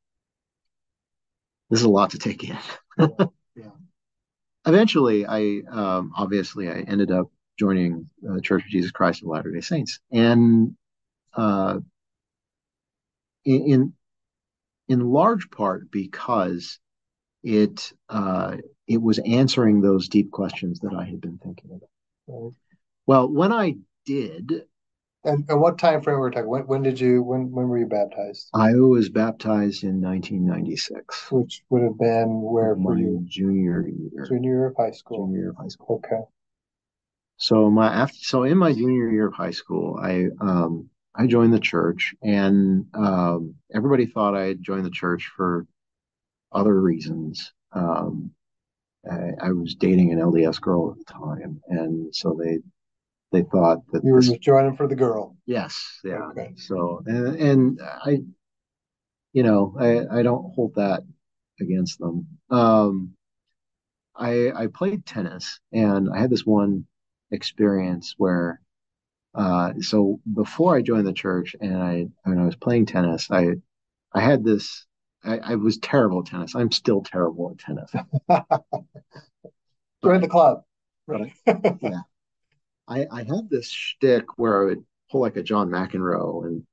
[1.70, 2.58] this is a lot to take in.
[3.56, 3.72] yeah.
[4.65, 9.52] Eventually, I um, obviously I ended up joining the Church of Jesus Christ of Latter
[9.52, 10.76] Day Saints, and
[11.34, 11.80] uh,
[13.44, 13.94] in
[14.88, 16.80] in large part because
[17.44, 21.89] it uh, it was answering those deep questions that I had been thinking about.
[22.28, 22.54] Right.
[23.08, 24.63] Well, when I did,
[25.24, 26.50] and, and what time frame were we talking?
[26.50, 28.50] When, when did you when when were you baptized?
[28.54, 33.24] I was baptized in 1996, which would have been where my you?
[33.28, 34.26] junior year.
[34.28, 35.26] Junior year of high school.
[35.26, 36.02] Junior year of high school.
[36.06, 36.22] Okay.
[37.38, 41.54] So my after so in my junior year of high school, I um I joined
[41.54, 45.65] the church, and um, everybody thought I had joined the church for
[46.52, 47.54] other reasons.
[47.71, 48.32] Um,
[49.10, 52.60] I, I, was dating an LDS girl at the time, and so they
[53.32, 55.38] they thought that you were this, just joining for the girl.
[55.45, 56.24] Yes, yeah.
[56.32, 56.54] Okay.
[56.58, 58.19] So and and I,
[59.32, 61.04] you know, I I don't hold that
[61.62, 62.28] against them.
[62.50, 63.13] Um,
[64.15, 66.88] I I played tennis, and I had this one
[67.32, 68.62] experience where.
[69.34, 73.56] Uh, so before I joined the church and I when I was playing tennis, I
[74.14, 74.86] I had this
[75.26, 76.56] I, I was terrible at tennis.
[76.56, 77.92] I'm still terrible at tennis.
[80.04, 80.64] Join the club.
[81.08, 81.34] Right.
[81.48, 82.02] yeah.
[82.88, 86.64] I, I had this shtick where I would pull like a John McEnroe and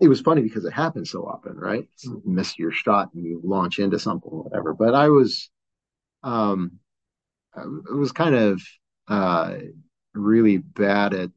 [0.00, 1.88] it was funny because it happens so often, right?
[2.02, 4.74] You miss your shot and you launch into something, whatever.
[4.74, 5.48] But I was,
[6.22, 6.80] um,
[7.56, 8.60] it was kind of
[9.08, 9.54] uh,
[10.14, 11.30] really bad at,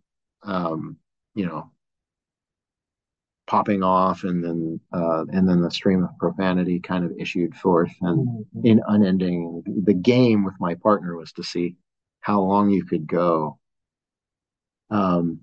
[0.44, 0.98] um,
[1.34, 1.72] you know,
[3.48, 7.94] popping off and then uh, and then the stream of profanity kind of issued forth
[8.02, 8.66] and mm-hmm.
[8.66, 11.76] in unending the game with my partner was to see
[12.22, 13.60] how long you could go
[14.90, 15.40] um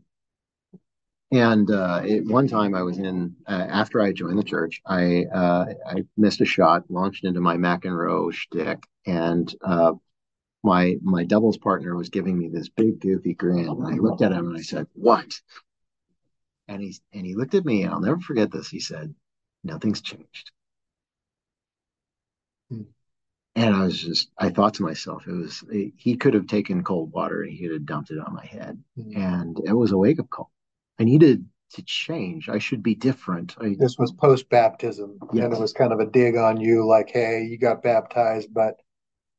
[1.32, 5.24] and uh, it, one time I was in uh, after I joined the church, I
[5.34, 9.94] uh, I missed a shot, launched into my mac McEnroe shtick, and uh,
[10.62, 13.68] my my doubles partner was giving me this big goofy grin.
[13.68, 15.40] And I looked at him and I said, "What?"
[16.68, 18.68] and he and he looked at me and I'll never forget this.
[18.68, 19.14] He said,
[19.64, 20.52] "Nothing's changed."
[22.70, 22.82] Hmm.
[23.54, 25.62] and I was just, I thought to myself, it was,
[25.96, 28.82] he could have taken cold water and he could have dumped it on my head.
[28.98, 29.20] Mm-hmm.
[29.20, 30.50] And it was a wake up call.
[30.98, 31.44] I needed
[31.74, 32.48] to change.
[32.48, 33.54] I should be different.
[33.60, 35.18] I, this was post baptism.
[35.32, 35.44] Yes.
[35.44, 38.76] And it was kind of a dig on you like, hey, you got baptized, but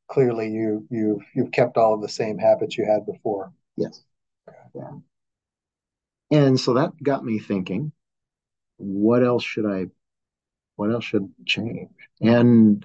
[0.08, 3.52] clearly you, you've you've kept all of the same habits you had before.
[3.76, 4.02] Yes.
[4.74, 4.90] Yeah.
[6.30, 7.92] And so that got me thinking,
[8.76, 9.86] what else should I,
[10.76, 11.90] what else should change?
[12.20, 12.84] And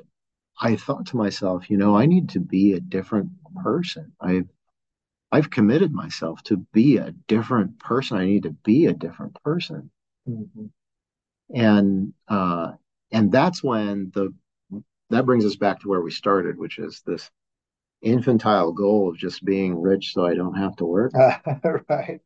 [0.61, 3.29] I thought to myself, you know, I need to be a different
[3.63, 4.11] person.
[4.19, 4.47] I've
[5.31, 8.17] I've committed myself to be a different person.
[8.17, 9.91] I need to be a different person.
[10.27, 10.65] Mm-hmm.
[11.55, 12.73] And uh,
[13.11, 14.33] and that's when the
[15.09, 17.29] that brings us back to where we started, which is this
[18.01, 21.13] infantile goal of just being rich so I don't have to work.
[21.89, 22.21] right.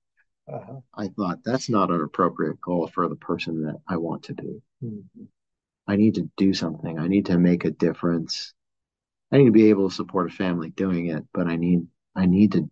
[0.51, 0.79] Uh-huh.
[0.93, 4.61] I thought that's not an appropriate goal for the person that I want to be.
[4.83, 5.23] Mm-hmm.
[5.87, 6.99] I need to do something.
[6.99, 8.53] I need to make a difference.
[9.31, 12.25] I need to be able to support a family doing it, but I need I
[12.25, 12.69] need to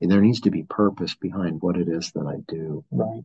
[0.00, 2.84] there needs to be purpose behind what it is that I do.
[2.90, 3.24] Right.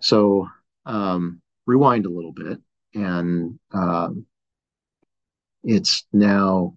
[0.00, 0.48] So
[0.84, 2.60] um, rewind a little bit,
[2.94, 4.26] and um,
[5.62, 6.76] it's now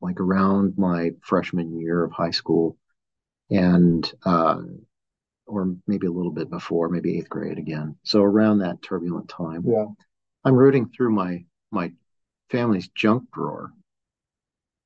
[0.00, 2.76] like around my freshman year of high school,
[3.50, 4.60] and uh,
[5.46, 7.96] or maybe a little bit before, maybe eighth grade again.
[8.02, 9.64] So around that turbulent time.
[9.66, 9.86] Yeah.
[10.44, 11.92] I'm rooting through my my
[12.50, 13.72] family's junk drawer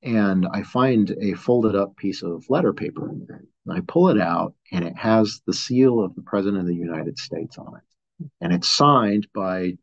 [0.01, 3.43] and I find a folded up piece of letter paper in there.
[3.65, 6.75] And I pull it out and it has the seal of the President of the
[6.75, 8.27] United States on it.
[8.41, 9.73] And it's signed by,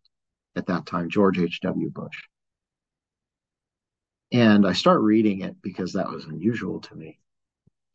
[0.57, 1.91] at that time, George H.W.
[1.91, 2.23] Bush.
[4.33, 7.19] And I start reading it because that was unusual to me.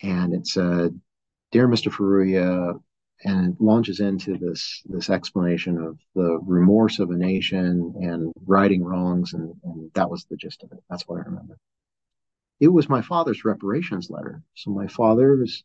[0.01, 0.99] And it said,
[1.51, 1.91] Dear Mr.
[1.91, 2.79] Furuya,
[3.23, 8.83] and it launches into this this explanation of the remorse of a nation and righting
[8.83, 10.79] wrongs, and, and that was the gist of it.
[10.89, 11.57] That's what I remember.
[12.59, 14.41] It was my father's reparations letter.
[14.55, 15.63] So my father was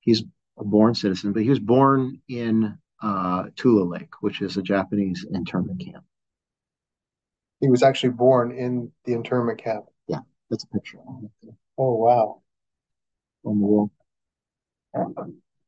[0.00, 0.24] he's
[0.58, 5.26] a born citizen, but he was born in uh, Tule Lake, which is a Japanese
[5.30, 6.04] internment camp.
[7.60, 9.86] He was actually born in the internment camp.
[10.08, 10.98] Yeah, that's a picture.
[11.78, 12.42] Oh wow!
[13.44, 13.90] On the wall.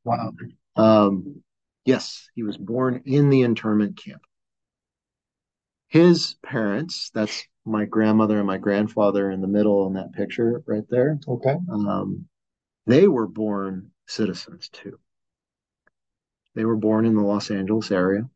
[0.03, 0.33] Wow.
[0.75, 1.43] Um,
[1.85, 4.21] yes, he was born in the internment camp.
[5.87, 10.83] His parents, that's my grandmother and my grandfather in the middle in that picture right
[10.89, 11.19] there.
[11.27, 11.55] Okay.
[11.71, 12.25] Um,
[12.85, 14.99] they were born citizens too.
[16.55, 18.29] They were born in the Los Angeles area.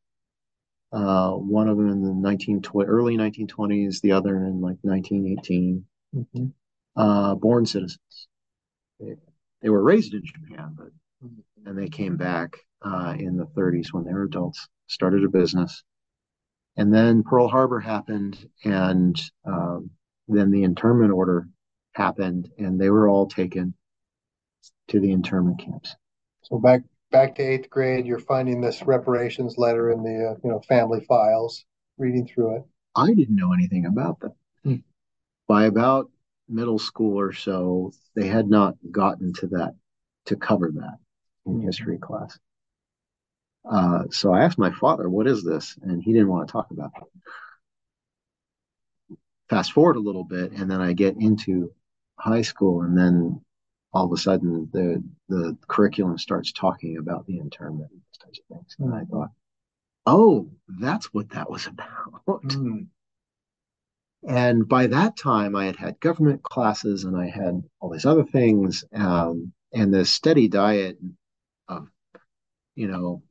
[0.93, 5.83] Uh, one of them in the 19 early 1920s, the other in like 1918.
[6.15, 6.45] Mm-hmm.
[6.95, 8.27] Uh, born citizens.
[8.99, 9.15] They,
[9.63, 10.89] they, were raised in Japan, but
[11.65, 15.83] and they came back uh, in the 30s when they were adults, started a business.
[16.77, 19.89] And then Pearl Harbor happened, and um,
[20.27, 21.47] then the internment order
[21.93, 23.73] happened, and they were all taken
[24.89, 25.95] to the internment camps.
[26.43, 26.81] So back
[27.13, 31.05] back to eighth grade, you're finding this reparations letter in the uh, you know family
[31.07, 31.63] files,
[31.97, 32.63] reading through it.
[32.95, 34.33] I didn't know anything about them.
[34.65, 34.75] Hmm.
[35.47, 36.11] By about
[36.49, 39.75] middle school or so, they had not gotten to that
[40.25, 40.97] to cover that
[41.45, 42.37] in history class.
[43.69, 46.71] Uh, so I asked my father, "What is this?" And he didn't want to talk
[46.71, 47.03] about it.
[49.49, 51.71] Fast forward a little bit, and then I get into
[52.17, 53.41] high school, and then
[53.93, 58.39] all of a sudden the the curriculum starts talking about the internment and those types
[58.39, 59.31] of things, and I thought,
[60.05, 62.87] "Oh, that's what that was about." Mm.
[64.25, 68.23] And by that time, I had had government classes, and I had all these other
[68.23, 70.97] things, um, and this steady diet
[71.67, 71.87] of
[72.75, 73.21] you know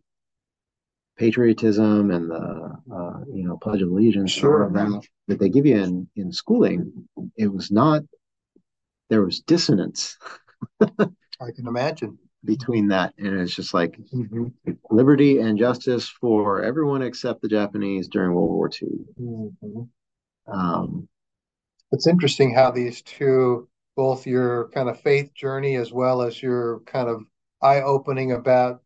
[1.17, 4.71] patriotism and the uh, you know pledge of allegiance sure.
[4.73, 8.03] that that they give you in in schooling it was not
[9.09, 10.17] there was dissonance
[10.81, 14.47] i can imagine between that and it's just like mm-hmm.
[14.91, 18.89] liberty and justice for everyone except the japanese during world war ii
[19.21, 20.53] mm-hmm.
[20.53, 21.09] um,
[21.93, 26.81] it's interesting how these two both your kind of faith journey as well as your
[26.81, 27.23] kind of
[27.61, 28.83] eye-opening about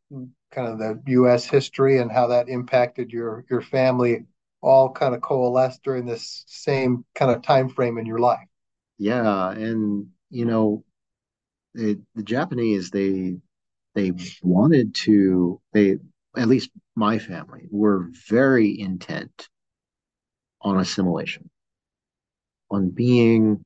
[0.50, 1.44] kind of the U.S.
[1.44, 4.24] history and how that impacted your your family
[4.62, 8.48] all kind of coalesced during this same kind of time frame in your life.
[8.98, 10.84] Yeah, and you know,
[11.76, 13.36] it, the Japanese they
[13.94, 14.12] they
[14.42, 15.98] wanted to they
[16.36, 19.48] at least my family were very intent
[20.60, 21.48] on assimilation,
[22.70, 23.64] on being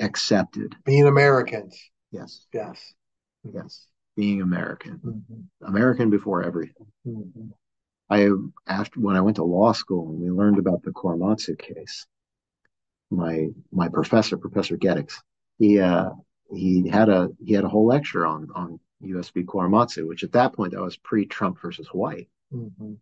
[0.00, 1.78] accepted, being Americans.
[2.10, 2.46] Yes.
[2.52, 2.94] Yes.
[3.44, 3.86] Yes
[4.16, 5.66] being American, mm-hmm.
[5.66, 6.86] American before everything.
[7.06, 7.48] Mm-hmm.
[8.10, 8.28] I
[8.66, 12.06] after when I went to law school and we learned about the Korematsu case,
[13.10, 15.14] my my professor, Professor Geddix,
[15.58, 16.10] he uh,
[16.54, 19.30] he had a he had a whole lecture on on U.S.
[19.30, 19.42] v.
[19.42, 22.26] Korematsu, which at that point that was pre-Trump versus Hawaii.
[22.54, 22.94] Mm-hmm.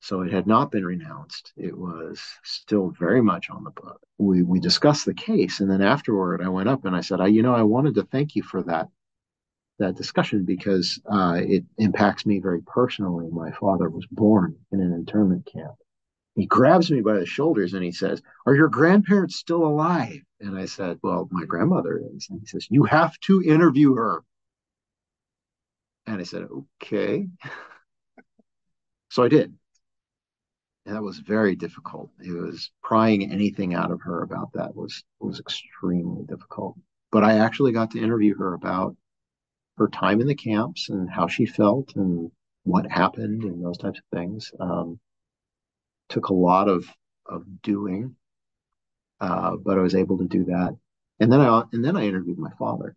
[0.00, 1.52] So it had not been renounced.
[1.56, 4.00] It was still very much on the book.
[4.18, 7.26] We we discussed the case, and then afterward, I went up and I said, I,
[7.26, 8.88] you know, I wanted to thank you for that
[9.78, 13.28] that discussion because uh, it impacts me very personally.
[13.30, 15.74] My father was born in an internment camp.
[16.38, 20.56] He grabs me by the shoulders and he says, "Are your grandparents still alive?" And
[20.56, 24.22] I said, "Well, my grandmother is." And he says, "You have to interview her."
[26.06, 26.48] And I said,
[26.82, 27.28] "Okay."
[29.10, 29.58] so I did
[30.88, 32.10] and that was very difficult.
[32.18, 36.76] It was prying anything out of her about that was was extremely difficult.
[37.12, 38.96] But I actually got to interview her about
[39.76, 42.30] her time in the camps and how she felt and
[42.64, 44.50] what happened and those types of things.
[44.58, 44.98] Um,
[46.08, 46.86] took a lot of
[47.26, 48.16] of doing,
[49.20, 50.76] uh, but I was able to do that.
[51.20, 52.96] And then I and then I interviewed my father.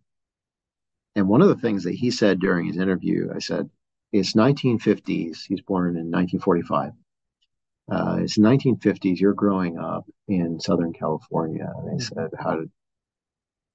[1.16, 3.70] And one of the things that he said during his interview, I said,
[4.12, 5.46] "It's 1950s.
[5.48, 6.94] He's born in 1945."
[7.92, 9.20] uh, it's 1950s.
[9.20, 11.70] You're growing up in Southern California.
[11.76, 12.20] And they mm-hmm.
[12.20, 12.72] said, how did,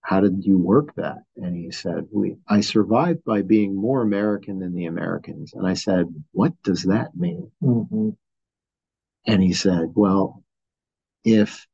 [0.01, 1.19] how did you work that?
[1.37, 5.53] And he said, we, I survived by being more American than the Americans.
[5.53, 7.51] And I said, what does that mean?
[7.63, 8.11] Mm-hmm.
[9.27, 10.43] And he said, well,
[11.25, 11.67] if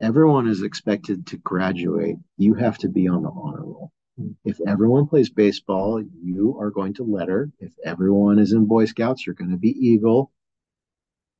[0.00, 3.92] everyone is expected to graduate, you have to be on the honor roll.
[4.20, 4.32] Mm-hmm.
[4.44, 7.50] If everyone plays baseball, you are going to letter.
[7.60, 10.32] If everyone is in Boy Scouts, you're going to be Eagle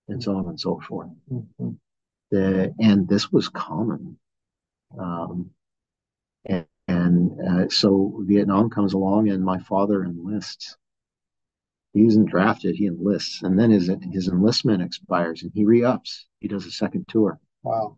[0.09, 1.11] and so on and so forth.
[1.33, 1.71] Mm-hmm.
[2.31, 4.19] The, and this was common.
[4.99, 5.51] Um,
[6.45, 10.77] and, and uh, so Vietnam comes along, and my father enlists.
[11.97, 16.27] He isn't drafted; he enlists, and then his his enlistment expires, and he re-ups.
[16.41, 17.41] He does a second tour.
[17.63, 17.97] Wow!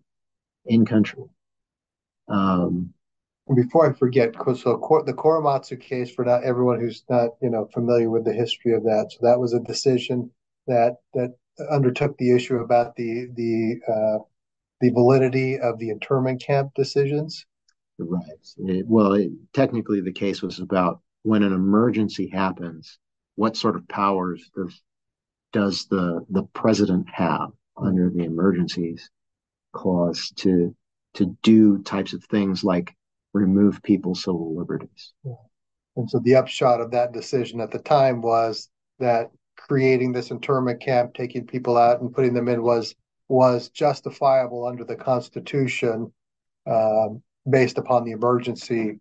[0.67, 1.25] In country.
[2.29, 2.95] Um,
[3.53, 8.09] before I forget, so the Korematsu case for not everyone who's not you know familiar
[8.09, 9.11] with the history of that.
[9.11, 10.31] So that was a decision
[10.69, 11.35] that that
[11.69, 14.19] undertook the issue about the the uh,
[14.81, 17.45] the validity of the internment camp decisions.
[17.99, 18.23] Right.
[18.59, 22.97] It, well, it, technically, the case was about when an emergency happens,
[23.39, 24.83] what sort of powers does
[25.53, 29.11] does the the president have under the emergencies
[29.73, 30.75] clause to
[31.15, 32.95] to do types of things like
[33.33, 35.13] remove people's civil liberties.
[35.25, 35.35] Yeah.
[35.97, 38.69] And so the upshot of that decision at the time was
[38.99, 42.97] that creating this internment camp, taking people out and putting them in was
[43.29, 46.13] was justifiable under the Constitution,
[46.67, 48.99] um, based upon the emergency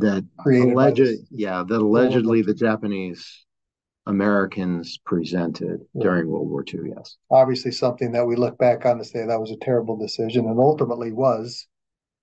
[0.00, 3.44] that alleged, yeah, that allegedly the Japanese
[4.06, 6.02] Americans presented yeah.
[6.02, 6.92] during World War II.
[6.96, 10.46] Yes, obviously something that we look back on to say that was a terrible decision,
[10.46, 11.66] and ultimately was.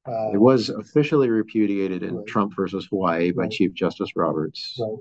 [0.07, 2.27] Uh, it was officially repudiated in right.
[2.27, 3.51] Trump versus Hawaii by right.
[3.51, 4.77] Chief Justice Roberts.
[4.79, 4.99] Right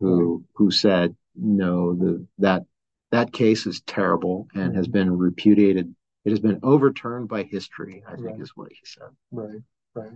[0.00, 2.62] who who said no the that
[3.10, 5.94] that case is terrible and has been repudiated
[6.24, 9.60] it has been overturned by history i think is what he said right
[9.94, 10.12] right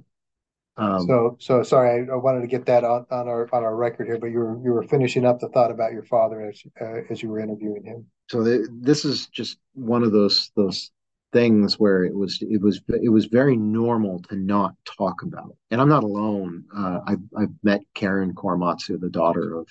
[0.76, 3.76] um, so so sorry I, I, wanted to get that on, on our on our
[3.76, 6.62] record here but you were you were finishing up the thought about your father as
[6.80, 10.90] uh, as you were interviewing him so this is just one of those those
[11.32, 15.56] things where it was it was it was very normal to not talk about.
[15.70, 16.64] And I'm not alone.
[16.74, 19.68] Uh, I've I've met Karen Korematsu, the daughter of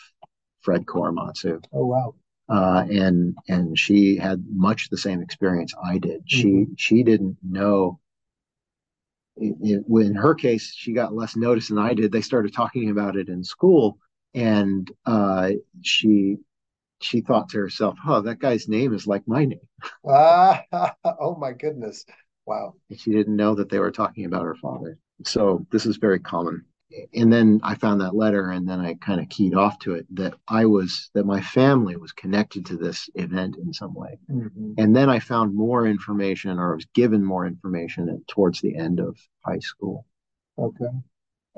[0.62, 1.64] Fred Korematsu.
[1.72, 2.16] Oh wow.
[2.50, 6.24] Uh, and and she had much the same experience I did.
[6.26, 6.74] She mm-hmm.
[6.78, 8.00] she didn't know.
[9.38, 12.12] It, it, in her case, she got less notice than I did.
[12.12, 13.98] They started talking about it in school,
[14.34, 15.52] and uh,
[15.82, 16.38] she
[17.02, 19.60] she thought to herself, "Oh, that guy's name is like my name."
[20.08, 20.64] Ah,
[21.20, 22.06] oh my goodness!
[22.46, 22.76] Wow.
[22.90, 24.98] And she didn't know that they were talking about her father.
[25.24, 26.66] So this is very common.
[27.14, 30.06] And then I found that letter, and then I kind of keyed off to it
[30.16, 34.20] that I was that my family was connected to this event in some way.
[34.30, 34.74] Mm-hmm.
[34.78, 39.18] And then I found more information, or was given more information towards the end of
[39.46, 40.06] high school.
[40.58, 40.86] Okay.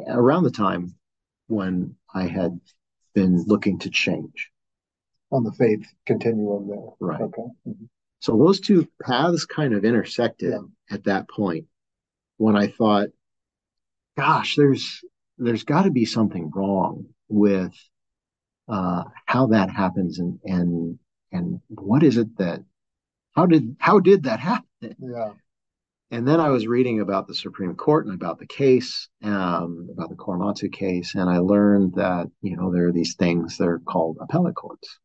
[0.07, 0.95] Around the time
[1.47, 2.59] when I had
[3.13, 4.49] been looking to change
[5.31, 6.89] on the faith continuum there.
[6.99, 7.21] Right.
[7.21, 7.41] Okay.
[7.67, 7.85] Mm-hmm.
[8.19, 10.95] So those two paths kind of intersected yeah.
[10.95, 11.65] at that point
[12.37, 13.09] when I thought,
[14.15, 15.01] gosh, there's
[15.43, 17.73] there's got to be something wrong with
[18.67, 20.99] uh, how that happens and and
[21.31, 22.61] and what is it that
[23.33, 24.95] how did how did that happen?
[24.99, 25.31] Yeah.
[26.11, 30.09] And then I was reading about the Supreme Court and about the case, um, about
[30.09, 33.79] the Korematsu case, and I learned that you know there are these things that are
[33.79, 34.99] called appellate courts,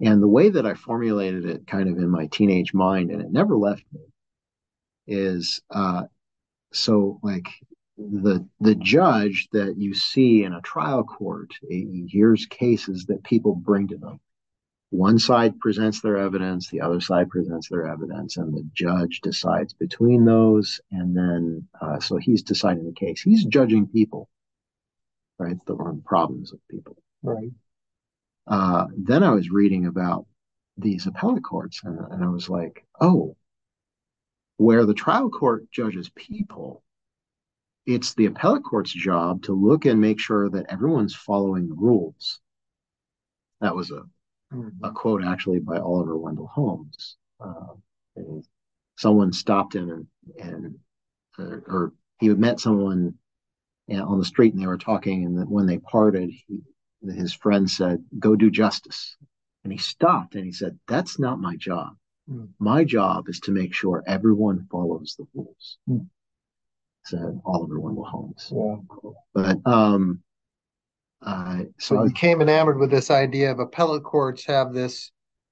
[0.00, 3.32] and the way that I formulated it kind of in my teenage mind, and it
[3.32, 4.02] never left me,
[5.08, 6.04] is uh,
[6.72, 7.48] so like
[7.96, 13.54] the the judge that you see in a trial court he hears cases that people
[13.54, 14.20] bring to them.
[14.90, 19.72] One side presents their evidence the other side presents their evidence and the judge decides
[19.72, 23.22] between those and then uh, so he's deciding the case.
[23.22, 24.28] He's judging people
[25.38, 26.96] right the problems of people.
[27.22, 27.50] Right.
[28.46, 30.26] Uh, then i was reading about
[30.76, 33.34] these appellate courts and, and i was like oh
[34.58, 36.83] where the trial court judges people
[37.86, 42.40] it's the appellate court's job to look and make sure that everyone's following the rules.
[43.60, 44.02] That was a
[44.52, 44.84] mm-hmm.
[44.84, 47.16] a quote actually by Oliver Wendell Holmes.
[47.40, 47.74] Uh,
[48.96, 50.06] someone stopped him and
[50.38, 50.78] and
[51.38, 53.14] uh, or he met someone
[53.90, 56.60] on the street and they were talking and when they parted he,
[57.02, 59.16] his friend said go do justice
[59.62, 61.94] and he stopped and he said that's not my job
[62.30, 62.48] mm.
[62.58, 66.06] my job is to make sure everyone follows the rules mm
[67.04, 68.52] said Oliver Wendell Holmes.
[68.54, 68.76] Yeah.
[69.34, 70.22] But um,
[71.22, 75.10] uh, so, I became enamored with this idea of appellate courts have this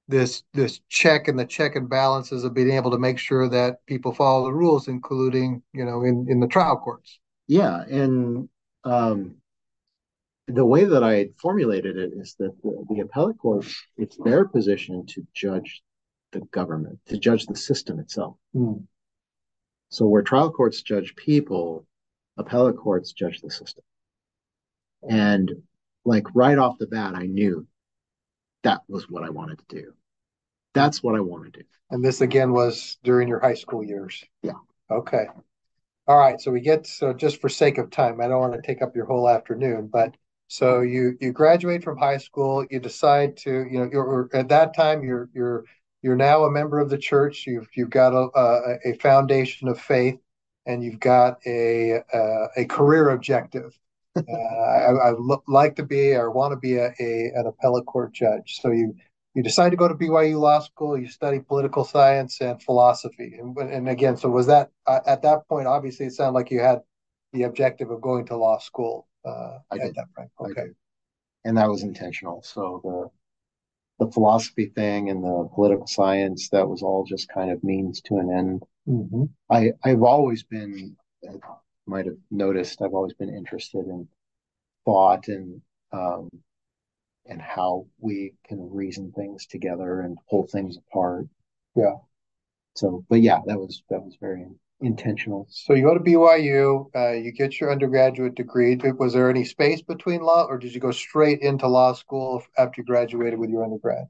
[0.08, 3.84] this this check and the check and balances of being able to make sure that
[3.86, 7.18] people follow the rules, including you know in in the trial courts.
[7.46, 8.48] Yeah, and
[8.84, 9.36] um,
[10.48, 15.06] the way that I formulated it is that the, the appellate courts it's their position
[15.06, 15.82] to judge
[16.32, 18.36] the government, to judge the system itself.
[18.54, 18.84] Mm.
[19.92, 21.86] So where trial courts judge people,
[22.38, 23.84] appellate courts judge the system.
[25.06, 25.52] And
[26.06, 27.66] like right off the bat, I knew
[28.62, 29.92] that was what I wanted to do.
[30.72, 31.66] That's what I wanted to do.
[31.90, 34.24] And this again was during your high school years.
[34.42, 34.52] Yeah.
[34.90, 35.26] Okay.
[36.08, 36.40] All right.
[36.40, 38.96] So we get so just for sake of time, I don't want to take up
[38.96, 40.16] your whole afternoon, but
[40.48, 44.74] so you you graduate from high school, you decide to you know you're at that
[44.74, 45.64] time you're you're
[46.02, 47.44] you're now a member of the church.
[47.46, 50.18] You've you've got a a, a foundation of faith,
[50.66, 53.78] and you've got a a, a career objective.
[54.16, 55.14] uh, I, I
[55.48, 58.58] like to be or want to be a, a an appellate court judge.
[58.60, 58.94] So you
[59.34, 60.98] you decide to go to BYU Law School.
[60.98, 63.38] You study political science and philosophy.
[63.38, 65.66] And, and again, so was that uh, at that point?
[65.66, 66.80] Obviously, it sounded like you had
[67.32, 69.08] the objective of going to law school.
[69.24, 69.94] Uh, I at did.
[69.94, 70.30] that point.
[70.40, 70.66] Okay,
[71.44, 72.42] and that was intentional.
[72.42, 73.12] So
[73.98, 78.16] the philosophy thing and the political science that was all just kind of means to
[78.16, 78.62] an end.
[78.88, 79.24] Mm-hmm.
[79.48, 80.96] i i've always been
[81.86, 84.08] might have noticed i've always been interested in
[84.84, 85.62] thought and
[85.92, 86.28] um,
[87.26, 91.26] and how we can reason things together and pull things apart.
[91.76, 91.96] Yeah.
[92.74, 94.46] So but yeah that was that was very
[94.82, 95.46] intentional.
[95.50, 98.76] So you go to byu uh, you get your undergraduate degree.
[98.98, 102.80] Was there any space between law or did you go straight into law school after
[102.80, 104.06] you graduated with your undergrad?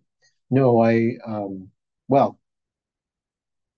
[0.50, 1.68] No i um
[2.08, 2.38] well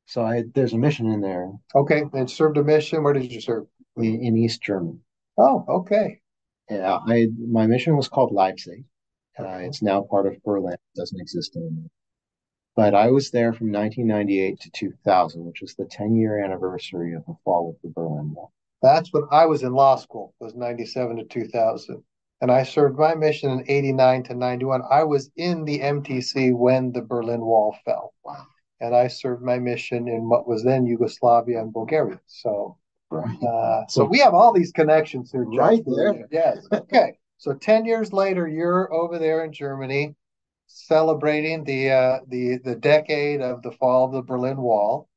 [0.07, 1.51] so i there's a mission in there.
[1.75, 3.03] Okay and served a mission.
[3.03, 3.67] Where did you serve?
[3.97, 4.99] In, in east germany.
[5.37, 6.21] Oh okay.
[6.71, 8.85] Yeah i my mission was called leipzig.
[9.39, 10.75] Uh, it's now part of berlin.
[10.75, 11.91] It doesn't exist anymore
[12.77, 17.25] but I was there from 1998 to 2000, which was the 10 year anniversary of
[17.27, 18.53] the fall of the Berlin Wall.
[18.83, 22.03] That's when I was in law school, was 97 to 2000.
[22.41, 24.83] And I served my mission in 89 to 91.
[24.91, 28.13] I was in the MTC when the Berlin Wall fell.
[28.25, 28.47] Wow.
[28.81, 32.21] And I served my mission in what was then Yugoslavia and Bulgaria.
[32.27, 32.77] So,
[33.09, 33.43] right.
[33.43, 35.45] uh, so we have all these connections here.
[35.45, 36.27] Right there.
[36.31, 36.67] Yes.
[36.73, 37.17] Okay.
[37.39, 40.15] So 10 years later, you're over there in Germany
[40.67, 45.09] celebrating the uh, the the decade of the fall of the Berlin Wall,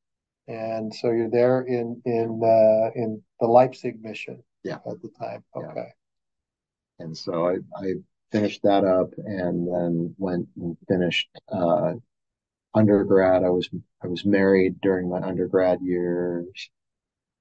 [0.48, 4.44] and so you're there in in uh, in the Leipzig mission.
[4.64, 4.80] Yeah.
[4.90, 5.44] At the time.
[5.56, 5.72] Okay.
[5.76, 7.06] Yeah.
[7.06, 7.94] And so I I
[8.32, 11.94] finished that up and then went and finished uh,
[12.74, 13.44] undergrad.
[13.44, 13.70] I was
[14.04, 16.70] I was married during my undergrad years.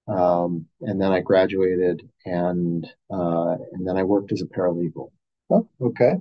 [0.08, 5.10] Um, and then I graduated and uh, and then I worked as a paralegal.
[5.50, 6.14] Oh, okay.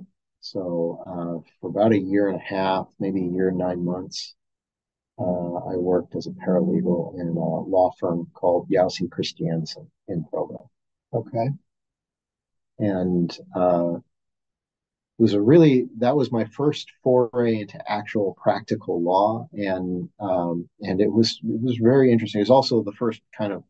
[0.52, 4.36] So uh, for about a year and a half, maybe a year and nine months,
[5.18, 10.70] uh, I worked as a paralegal in a law firm called Jausi Christiansen in Provo.
[11.12, 11.48] Okay.
[12.78, 19.48] And uh, it was a really that was my first foray into actual practical law,
[19.52, 22.40] and um, and it was it was very interesting.
[22.40, 23.64] It was also the first kind of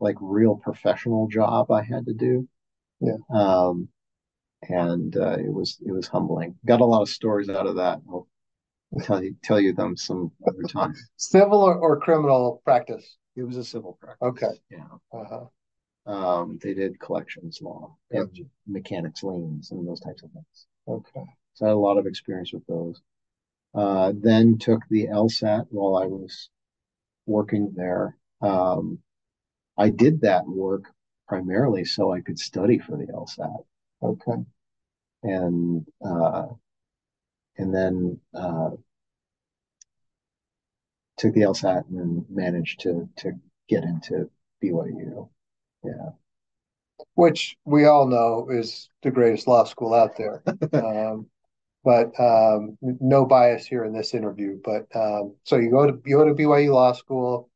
[0.00, 2.48] like real professional job I had to do.
[3.00, 3.16] Yeah.
[3.28, 3.88] Um,
[4.68, 6.56] and uh, it was it was humbling.
[6.66, 8.00] Got a lot of stories out of that.
[8.08, 8.26] I'll
[9.02, 10.94] tell you tell you them some other time.
[11.16, 13.16] Civil or, or criminal practice?
[13.36, 14.28] It was a civil practice.
[14.28, 14.60] Okay.
[14.70, 14.86] Yeah.
[15.12, 15.46] Uh-huh.
[16.06, 18.28] Um, they did collections law and
[18.66, 20.66] mechanics liens and those types of things.
[20.86, 21.24] Okay.
[21.54, 23.00] So I had a lot of experience with those.
[23.74, 26.50] Uh, then took the LSAT while I was
[27.26, 28.98] working there um,
[29.78, 30.84] I did that work
[31.26, 33.64] primarily so I could study for the LSAT.
[34.02, 34.44] Okay.
[35.24, 36.46] And uh,
[37.56, 38.70] and then uh,
[41.16, 43.32] took the LSAT and then managed to to
[43.68, 44.30] get into
[44.62, 45.28] BYU.
[45.82, 46.10] Yeah.
[47.14, 50.42] Which we all know is the greatest law school out there.
[50.72, 51.26] um,
[51.84, 54.58] but um, no bias here in this interview.
[54.64, 57.50] But um, so you go to you go to BYU Law School.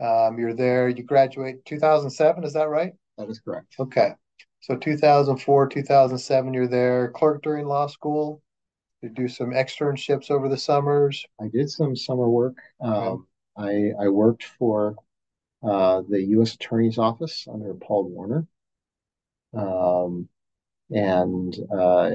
[0.00, 0.88] Um, you're there.
[0.88, 2.44] You graduate 2007.
[2.44, 2.92] Is that right?
[3.16, 3.74] That is correct.
[3.78, 4.12] Okay.
[4.60, 7.10] So 2004, 2007, you're there.
[7.12, 8.42] Clerk during law school.
[9.02, 11.26] You do some externships over the summers.
[11.40, 12.56] I did some summer work.
[12.80, 14.96] Um, I I worked for
[15.62, 16.54] uh, the U.S.
[16.54, 18.46] Attorney's Office under Paul Warner,
[19.54, 20.28] um,
[20.90, 22.10] and uh,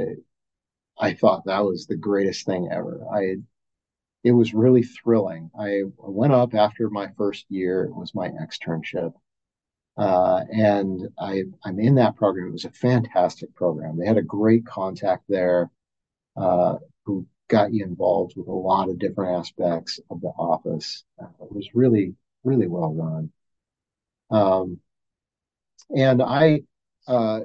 [0.99, 3.05] I thought that was the greatest thing ever.
[3.13, 3.37] I
[4.23, 5.51] it was really thrilling.
[5.59, 7.85] I went up after my first year.
[7.85, 9.13] It was my externship.
[9.95, 12.47] Uh, and I, I'm in that program.
[12.47, 13.97] It was a fantastic program.
[13.97, 15.69] They had a great contact there
[16.35, 21.03] uh, who got you involved with a lot of different aspects of the office.
[21.21, 23.31] Uh, it was really, really well run.
[24.31, 24.79] Um,
[25.95, 26.63] and I,
[27.07, 27.41] uh,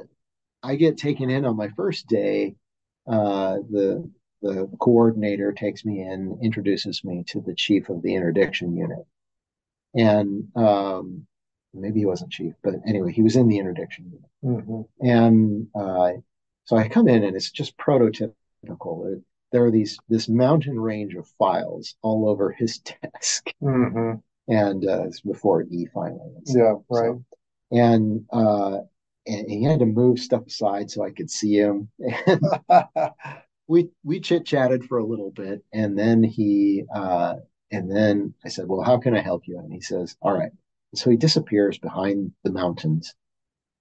[0.62, 2.55] I get taken in on my first day
[3.07, 8.76] uh, the the coordinator takes me in, introduces me to the chief of the interdiction
[8.76, 9.05] unit,
[9.94, 11.26] and um,
[11.80, 15.06] maybe he wasn't chief, but anyway, he was in the interdiction unit, mm-hmm.
[15.06, 16.12] and uh,
[16.64, 19.22] so I come in and it's just prototypical.
[19.52, 24.18] There are these this mountain range of files all over his desk, mm-hmm.
[24.52, 26.42] and uh, it's before e-filing.
[26.46, 27.06] Yeah, right.
[27.06, 27.24] So,
[27.72, 28.80] and uh,
[29.26, 31.88] and he had to move stuff aside so I could see him.
[33.68, 37.36] we we chit chatted for a little bit, and then he uh,
[37.70, 40.52] and then I said, "Well, how can I help you?" And he says, "All right."
[40.95, 43.14] So he disappears behind the mountains,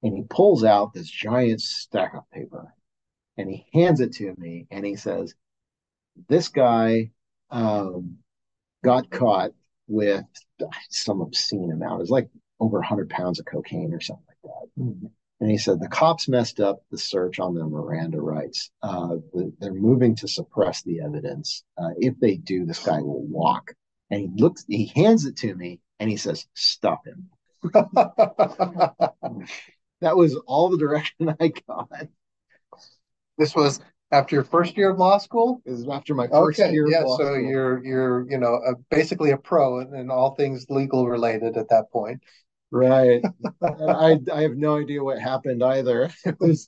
[0.04, 2.74] and he pulls out this giant stack of paper,
[3.38, 5.34] and he hands it to me, and he says,
[6.28, 7.12] "This guy
[7.50, 8.18] um,
[8.84, 9.52] got caught
[9.88, 10.26] with
[10.90, 12.00] some obscene amount.
[12.00, 12.30] It was like
[12.60, 15.08] over 100 pounds of cocaine or something like that." Mm-hmm.
[15.40, 18.72] And he said the cops messed up the search on their Miranda rights.
[18.82, 19.18] Uh,
[19.60, 21.64] they're moving to suppress the evidence.
[21.78, 23.74] Uh, if they do, this guy will walk.
[24.10, 27.30] And he looks, he hands it to me, and he says, "Stop him."
[30.02, 31.90] that was all the direction I got.
[33.38, 33.80] This was
[34.12, 35.62] after your first year of law school.
[35.66, 36.88] This is after my first okay, year.
[36.88, 37.40] Yeah, so school.
[37.40, 41.70] you're you're you know a, basically a pro in, in all things legal related at
[41.70, 42.22] that point.
[42.72, 43.22] Right.
[43.62, 46.12] I I have no idea what happened either.
[46.26, 46.68] It was,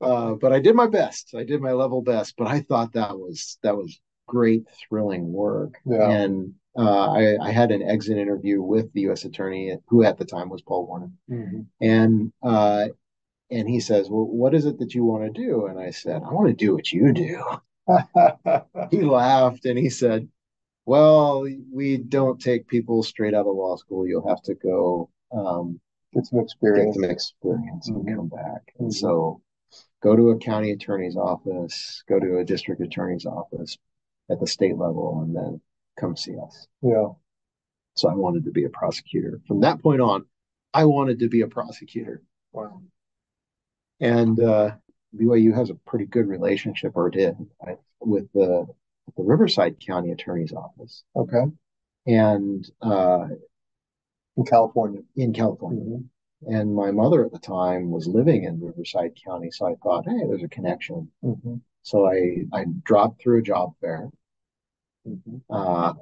[0.00, 1.34] uh, but I did my best.
[1.36, 2.34] I did my level best.
[2.36, 5.74] But I thought that was that was great, thrilling work.
[5.84, 6.08] Yeah.
[6.08, 9.24] And uh, I, I had an exit interview with the U.S.
[9.24, 11.60] attorney, who at the time was Paul Warner, mm-hmm.
[11.80, 12.88] and uh,
[13.50, 16.22] and he says, "Well, what is it that you want to do?" And I said,
[16.22, 17.42] "I want to do what you do."
[18.90, 20.28] he laughed and he said,
[20.90, 24.08] well, we don't take people straight out of law school.
[24.08, 25.80] You'll have to go um,
[26.12, 28.08] get some experience, get some experience, mm-hmm.
[28.08, 28.72] and come back.
[28.78, 29.06] And mm-hmm.
[29.06, 29.40] so,
[30.02, 33.78] go to a county attorney's office, go to a district attorney's office
[34.30, 35.60] at the state level, and then
[36.00, 36.66] come see us.
[36.82, 37.08] Yeah.
[37.94, 39.40] So I wanted to be a prosecutor.
[39.46, 40.24] From that point on,
[40.72, 42.22] I wanted to be a prosecutor.
[42.52, 42.82] Wow.
[44.00, 44.76] And uh,
[45.18, 47.36] BYU has a pretty good relationship, or did,
[48.00, 48.66] with the
[49.16, 51.02] the Riverside County Attorney's Office.
[51.16, 51.44] Okay.
[52.06, 53.26] And uh,
[54.36, 55.00] in California.
[55.16, 55.82] In California.
[55.82, 56.54] Mm-hmm.
[56.54, 60.20] And my mother at the time was living in Riverside County, so I thought, hey,
[60.26, 61.10] there's a connection.
[61.22, 61.56] Mm-hmm.
[61.82, 64.08] So I I dropped through a job fair.
[65.10, 65.36] Mm-hmm.
[65.50, 65.94] Uh,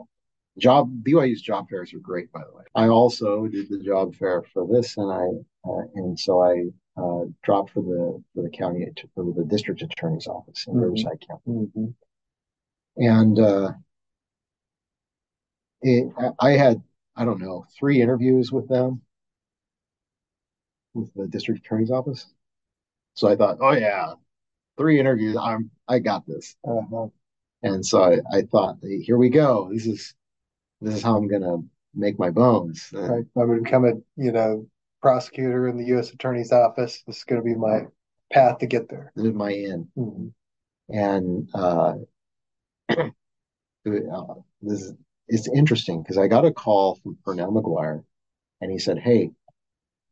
[0.59, 2.64] job BYU's job fairs are great, by the way.
[2.74, 6.64] I also did the job fair for this, and I uh, and so I
[7.00, 10.82] uh, dropped for the for the county for the district attorney's office in mm-hmm.
[10.82, 11.42] Riverside County.
[11.48, 11.86] Mm-hmm
[12.98, 13.72] and uh,
[15.82, 16.82] it, I had
[17.16, 19.00] I don't know three interviews with them
[20.94, 22.26] with the district attorney's office.
[23.14, 24.14] So I thought, oh yeah,
[24.76, 25.36] three interviews.
[25.36, 26.56] I'm I got this.
[26.66, 27.06] Uh-huh.
[27.62, 29.70] And so I, I thought, here we go.
[29.72, 30.14] This is
[30.80, 31.59] this is how I'm gonna
[31.94, 32.88] make my bones.
[32.92, 33.24] Right.
[33.36, 34.66] I'm gonna become a you know
[35.02, 36.12] prosecutor in the U.S.
[36.12, 37.02] Attorney's Office.
[37.06, 37.86] This is gonna be my
[38.32, 39.12] path to get there.
[39.16, 39.88] This is my end.
[39.96, 40.28] Mm-hmm.
[40.90, 41.94] And uh,
[42.90, 44.94] uh, this is,
[45.28, 48.04] it's interesting because I got a call from Pernell McGuire,
[48.61, 49.32] and he said, "Hey,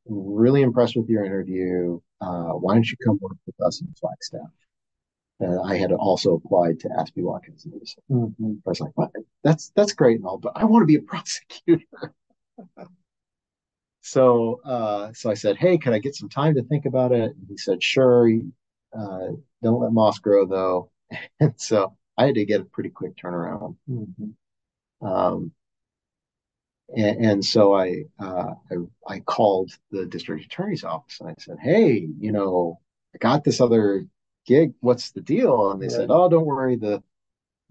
[0.05, 2.01] really impressed with your interview.
[2.20, 4.51] Uh, why don't you come work with us in Flagstaff?"
[5.39, 7.66] And I had also applied to Aspey Watkins.
[8.11, 8.55] Mm-hmm.
[8.66, 8.93] I was like,
[9.45, 11.84] "That's that's great and all, but I want to be a prosecutor."
[14.01, 17.34] so uh, so I said, hey, can I get some time to think about it?
[17.37, 18.30] And he said, sure.
[18.97, 19.28] Uh,
[19.62, 20.91] don't let moss grow though.
[21.41, 23.76] and so I had to get a pretty quick turnaround.
[23.91, 25.07] Mm-hmm.
[25.07, 25.53] Um,
[26.97, 28.74] and, and, so I, uh, I
[29.14, 32.80] I called the district attorney's office and I said, hey, you know,
[33.14, 34.07] I got this other
[34.47, 34.74] gig.
[34.80, 35.70] What's the deal?
[35.70, 37.03] And they said, oh, don't worry, the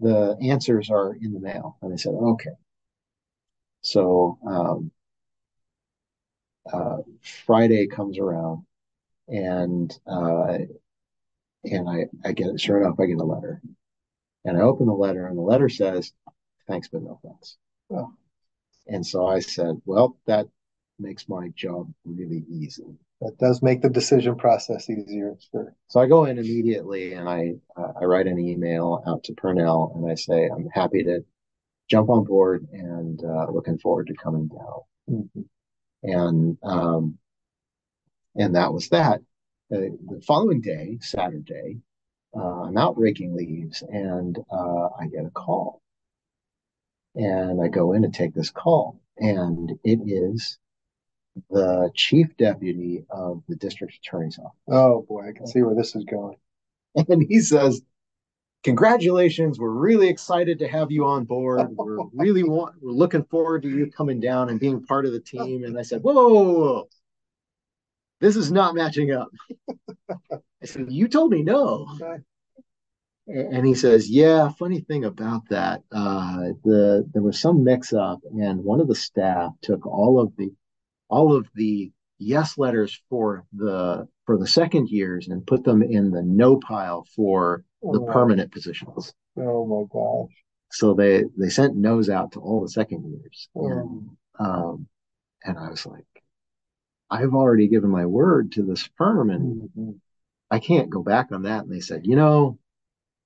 [0.00, 1.78] the answers are in the mail.
[1.80, 2.50] And I said, okay.
[3.80, 4.90] So um,
[6.72, 6.98] uh,
[7.46, 8.64] Friday comes around,
[9.28, 10.58] and uh,
[11.64, 13.62] and I I get sure enough I get a letter,
[14.44, 16.12] and I open the letter, and the letter says,
[16.66, 17.56] "Thanks, but no thanks."
[17.90, 18.12] Oh.
[18.88, 20.48] And so I said, "Well, that
[20.98, 25.36] makes my job really easy." That does make the decision process easier.
[25.50, 25.74] Sure.
[25.88, 29.92] So I go in immediately, and I uh, I write an email out to Purnell,
[29.96, 31.24] and I say, "I'm happy to
[31.88, 34.80] jump on board, and uh, looking forward to coming down."
[35.10, 35.40] Mm-hmm
[36.06, 37.18] and um,
[38.34, 39.20] and that was that.
[39.72, 41.78] Uh, the following day, Saturday,
[42.36, 45.82] uh, I'm out raking leaves, and uh, I get a call,
[47.14, 50.58] and I go in to take this call, and it is
[51.50, 54.58] the chief deputy of the district attorney's office.
[54.68, 56.36] Oh boy, I can see where this is going.
[56.94, 57.82] And he says,
[58.64, 59.58] congratulations.
[59.58, 61.68] We're really excited to have you on board.
[61.76, 65.20] We're really want, we're looking forward to you coming down and being part of the
[65.20, 65.64] team.
[65.64, 66.88] And I said, whoa, whoa, whoa, whoa.
[68.20, 69.28] this is not matching up.
[70.10, 71.86] I said, you told me no.
[73.28, 78.20] And he says, yeah, funny thing about that, uh, the there was some mix up
[78.24, 80.52] and one of the staff took all of the
[81.08, 86.10] all of the yes letters for the for the second years and put them in
[86.10, 89.14] the no pile for the oh, permanent positions.
[89.38, 90.34] Oh my gosh!
[90.70, 93.68] So they they sent no's out to all the second years, oh.
[93.68, 94.86] and um,
[95.44, 96.04] and I was like,
[97.10, 99.90] I've already given my word to this firm, and mm-hmm.
[100.50, 101.64] I can't go back on that.
[101.64, 102.58] And they said, you know,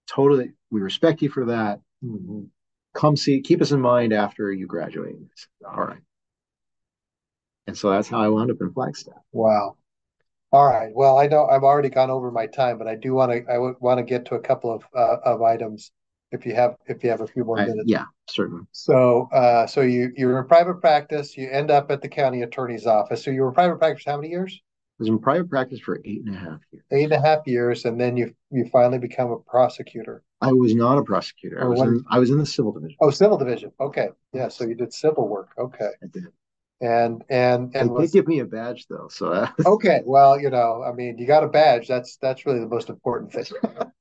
[0.08, 1.80] totally, we respect you for that.
[2.04, 2.44] Mm-hmm.
[2.94, 5.16] Come see, keep us in mind after you graduate.
[5.34, 6.00] Said, all right.
[7.70, 9.22] And so that's how I wound up in Flagstaff.
[9.30, 9.76] Wow.
[10.50, 10.90] All right.
[10.92, 13.58] Well, I know I've already gone over my time, but I do want to I
[13.58, 15.92] want to get to a couple of uh, of items
[16.32, 17.78] if you have if you have a few more minutes.
[17.78, 18.64] I, yeah, certainly.
[18.72, 21.36] So, uh, so you you're in private practice.
[21.36, 23.22] You end up at the county attorney's office.
[23.22, 24.60] So you were in private practice how many years?
[24.62, 26.84] I was in private practice for eight and a half years.
[26.90, 30.24] Eight and a half years, and then you you finally become a prosecutor.
[30.40, 31.62] I was not a prosecutor.
[31.62, 32.96] I was in, I was in the civil division.
[33.00, 33.70] Oh, civil division.
[33.78, 34.48] Okay, yeah.
[34.48, 35.50] So you did civil work.
[35.56, 35.90] Okay.
[36.02, 36.24] I did
[36.80, 39.50] and and and they give me a badge though so uh...
[39.66, 41.86] okay well you know i mean you got a badge.
[41.86, 43.46] That's that's really the most important thing.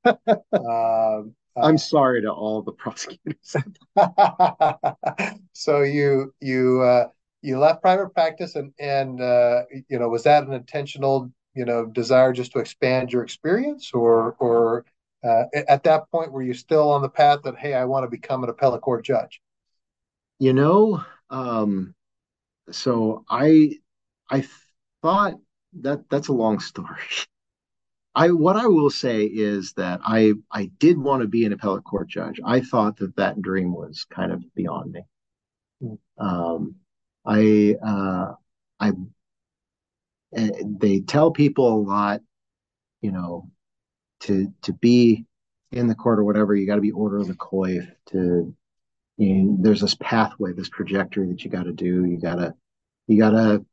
[0.52, 3.56] Um, i'm uh, sorry to all the prosecutors.
[5.52, 7.08] So you you uh
[7.42, 11.84] you left private practice and and uh you know was that an intentional you know
[11.84, 13.90] desire just to expand your experience?
[13.92, 14.86] Or or
[15.22, 18.10] uh, at that point were you still on the path that hey i want to
[18.10, 19.42] become an appellate court judge?
[20.38, 21.94] You know um
[22.72, 23.78] so I
[24.30, 24.46] I
[25.02, 25.34] thought
[25.80, 26.98] that that's a long story.
[28.14, 31.84] I what I will say is that I I did want to be an appellate
[31.84, 32.40] court judge.
[32.44, 35.02] I thought that that dream was kind of beyond me.
[35.82, 35.98] Mm.
[36.18, 36.74] Um,
[37.24, 38.34] I uh,
[38.80, 38.92] I
[40.34, 42.20] eh, they tell people a lot,
[43.00, 43.48] you know,
[44.20, 45.26] to to be
[45.72, 48.54] in the court or whatever, you got to be order of the coif to
[49.20, 52.06] you know, there's this pathway, this trajectory that you got to do.
[52.06, 52.54] You got to,
[53.06, 53.64] you got to,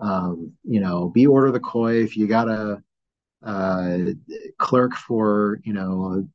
[0.00, 2.16] um, you know, be order the coif.
[2.16, 2.82] You got to
[3.44, 3.98] uh,
[4.58, 6.26] clerk for, you know,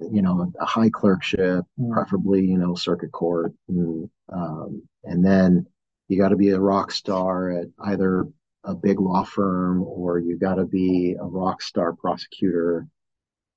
[0.00, 1.92] you know, a high clerkship, mm.
[1.92, 5.64] preferably, you know, circuit court, and, um, and then
[6.08, 8.26] you got to be a rock star at either
[8.64, 12.88] a big law firm or you got to be a rock star prosecutor.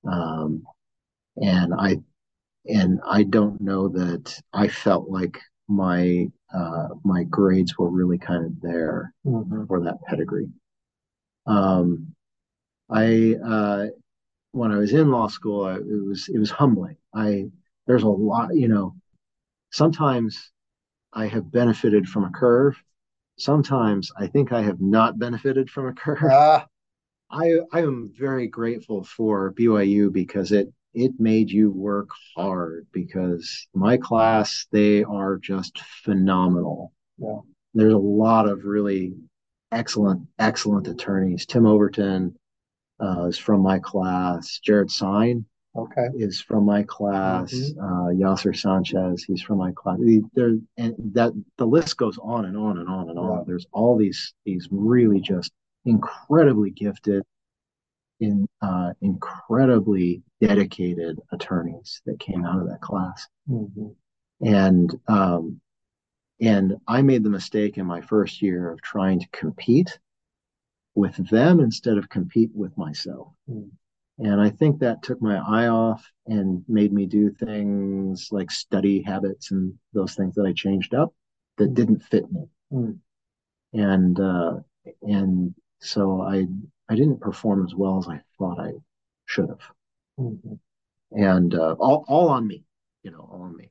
[0.08, 0.62] Um,
[1.36, 2.00] and I
[2.68, 8.44] and I don't know that I felt like my uh, my grades were really kind
[8.44, 9.66] of there mm-hmm.
[9.66, 10.48] for that pedigree.
[11.46, 12.14] Um,
[12.90, 13.86] I uh,
[14.52, 16.96] when I was in law school, I, it was it was humbling.
[17.14, 17.46] I
[17.86, 18.94] there's a lot, you know.
[19.70, 20.52] Sometimes
[21.12, 22.80] I have benefited from a curve.
[23.38, 26.30] Sometimes I think I have not benefited from a curve.
[26.30, 26.66] Ah.
[27.30, 33.68] I I am very grateful for BYU because it it made you work hard because
[33.74, 37.38] my class they are just phenomenal yeah.
[37.74, 39.14] there's a lot of really
[39.70, 42.34] excellent excellent attorneys tim overton
[43.00, 45.44] uh, is from my class jared sign
[45.76, 46.08] okay.
[46.16, 47.52] is from my class.
[47.52, 47.80] Mm-hmm.
[47.80, 49.98] Uh, Yasser Sanchez, he's from my class.
[50.34, 53.44] There and that the list goes on and on and on and on.
[53.46, 55.52] There's all these these really just
[55.84, 57.22] incredibly gifted,
[58.20, 63.26] in uh, incredibly dedicated attorneys that came out of that class.
[63.48, 63.88] Mm-hmm.
[64.46, 65.60] And um,
[66.40, 69.98] and I made the mistake in my first year of trying to compete
[70.94, 73.28] with them instead of compete with myself.
[73.50, 73.70] Mm.
[74.18, 79.02] And I think that took my eye off and made me do things like study
[79.02, 81.14] habits and those things that I changed up
[81.58, 82.48] that didn't fit me.
[82.72, 82.98] Mm.
[83.74, 84.54] And uh,
[85.02, 86.46] and so I
[86.88, 88.72] I didn't perform as well as I thought I
[89.24, 89.60] should have.
[90.18, 90.54] Mm-hmm.
[91.12, 92.64] And uh, all all on me,
[93.02, 93.70] you know, all on me.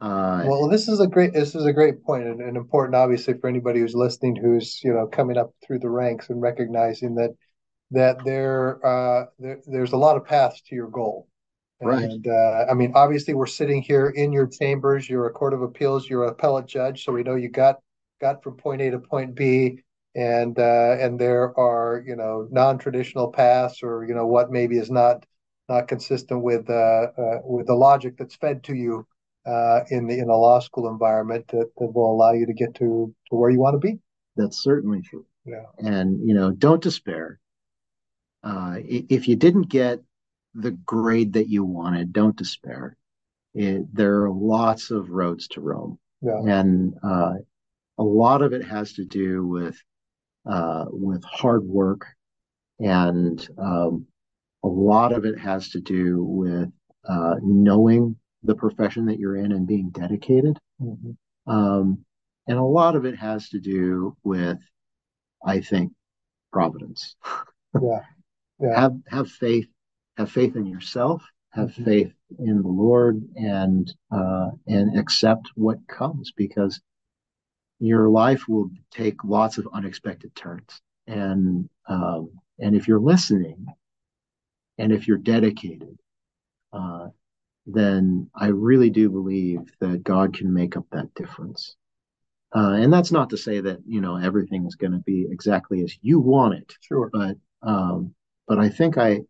[0.00, 3.34] Uh, well, this is a great this is a great point and, and important, obviously,
[3.34, 7.30] for anybody who's listening, who's you know coming up through the ranks and recognizing that
[7.90, 11.28] that there, uh, there there's a lot of paths to your goal.
[11.82, 12.04] Right.
[12.04, 15.08] And uh, I mean, obviously, we're sitting here in your chambers.
[15.08, 16.08] You're a court of appeals.
[16.08, 17.76] You're an appellate judge, so we know you got
[18.20, 19.80] got from point A to point B.
[20.14, 24.90] And uh, and there are you know non-traditional paths, or you know what maybe is
[24.90, 25.24] not
[25.68, 29.06] not consistent with uh, uh with the logic that's fed to you
[29.46, 32.74] uh, in the in a law school environment that, that will allow you to get
[32.74, 33.98] to to where you want to be.
[34.36, 35.26] That's certainly true.
[35.44, 35.66] Yeah.
[35.78, 37.38] And you know, don't despair.
[38.42, 40.00] Uh, if you didn't get
[40.54, 42.96] the grade that you wanted, don't despair.
[43.54, 46.40] It, there are lots of roads to Rome, yeah.
[46.46, 47.34] and uh,
[47.98, 49.76] a lot of it has to do with
[50.46, 52.06] uh, with hard work,
[52.78, 54.06] and um,
[54.62, 56.70] a lot of it has to do with
[57.08, 60.58] uh, knowing the profession that you're in and being dedicated.
[60.80, 61.52] Mm-hmm.
[61.52, 62.04] Um,
[62.46, 64.58] and a lot of it has to do with,
[65.44, 65.92] I think,
[66.52, 67.16] providence.
[67.80, 68.00] Yeah.
[68.58, 68.80] yeah.
[68.80, 69.68] have have faith,
[70.16, 71.84] have faith in yourself, have mm-hmm.
[71.84, 76.80] faith in the Lord, and uh, and accept what comes because
[77.80, 80.80] your life will take lots of unexpected turns.
[81.06, 83.66] And um, and if you're listening,
[84.78, 85.98] and if you're dedicated,
[86.72, 87.08] uh,
[87.66, 91.74] then I really do believe that God can make up that difference.
[92.54, 95.82] Uh, and that's not to say that you know everything is going to be exactly
[95.82, 96.72] as you want it.
[96.80, 97.08] Sure.
[97.12, 98.14] But um,
[98.46, 99.20] but I think I,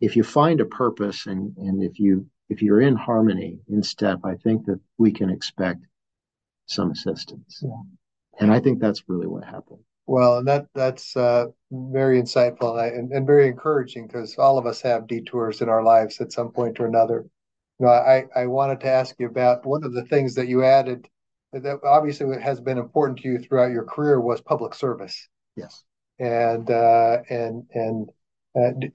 [0.00, 4.20] if you find a purpose and and if you if you're in harmony in step,
[4.24, 5.86] I think that we can expect
[6.66, 7.60] some assistance.
[7.62, 7.70] Yeah.
[8.40, 9.80] And I think that's really what happened.
[10.06, 14.82] Well, and that that's uh, very insightful and, and very encouraging because all of us
[14.82, 17.26] have detours in our lives at some point or another.
[17.78, 20.62] You know, I, I wanted to ask you about one of the things that you
[20.62, 21.08] added
[21.52, 25.28] that obviously has been important to you throughout your career was public service.
[25.56, 25.84] Yes.
[26.18, 28.10] And uh, and and
[28.56, 28.90] uh, do,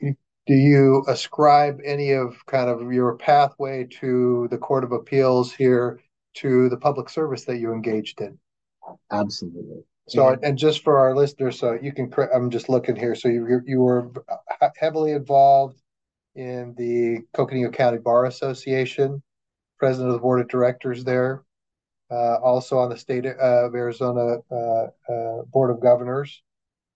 [0.45, 5.99] do you ascribe any of kind of your pathway to the Court of Appeals here
[6.35, 8.37] to the public service that you engaged in?
[9.11, 9.83] Absolutely.
[10.07, 10.35] So, yeah.
[10.41, 13.13] and just for our listeners, so you can, I'm just looking here.
[13.13, 14.09] So you you were
[14.77, 15.79] heavily involved
[16.35, 19.21] in the Coconino County Bar Association,
[19.77, 21.43] president of the board of directors there,
[22.11, 26.41] uh, also on the state of Arizona uh, uh, board of governors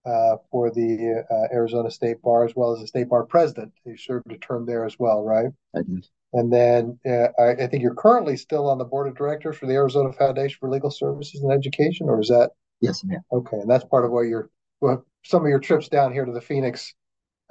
[0.05, 3.71] uh, for the uh, Arizona State Bar, as well as the state bar president.
[3.85, 5.51] You served a term there as well, right?
[5.75, 6.07] I did.
[6.33, 9.67] And then uh, I, I, think you're currently still on the board of directors for
[9.67, 12.51] the Arizona Foundation for Legal Services and Education, or is that?
[12.81, 13.21] Yes, ma'am.
[13.31, 14.49] Okay, and that's part of what you're.
[14.81, 16.93] Well, some of your trips down here to the Phoenix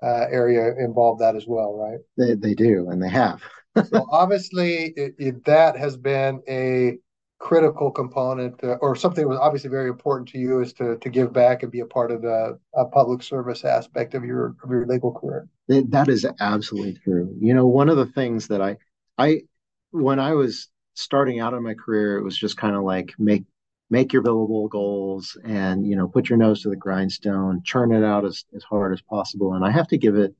[0.02, 2.00] uh, area involve that as well, right?
[2.18, 3.40] They, they do, and they have.
[3.86, 6.98] so obviously, it, it, that has been a
[7.42, 11.10] critical component, uh, or something that was obviously very important to you, is to to
[11.10, 12.58] give back and be a part of the
[12.92, 15.48] public service aspect of your of your legal career.
[15.68, 17.34] That is absolutely true.
[17.40, 18.76] You know, one of the things that I
[19.18, 19.42] I
[19.90, 23.44] when I was starting out in my career, it was just kind of like make
[23.90, 28.02] make your billable goals and you know put your nose to the grindstone churn it
[28.02, 30.34] out as, as hard as possible and i have to give it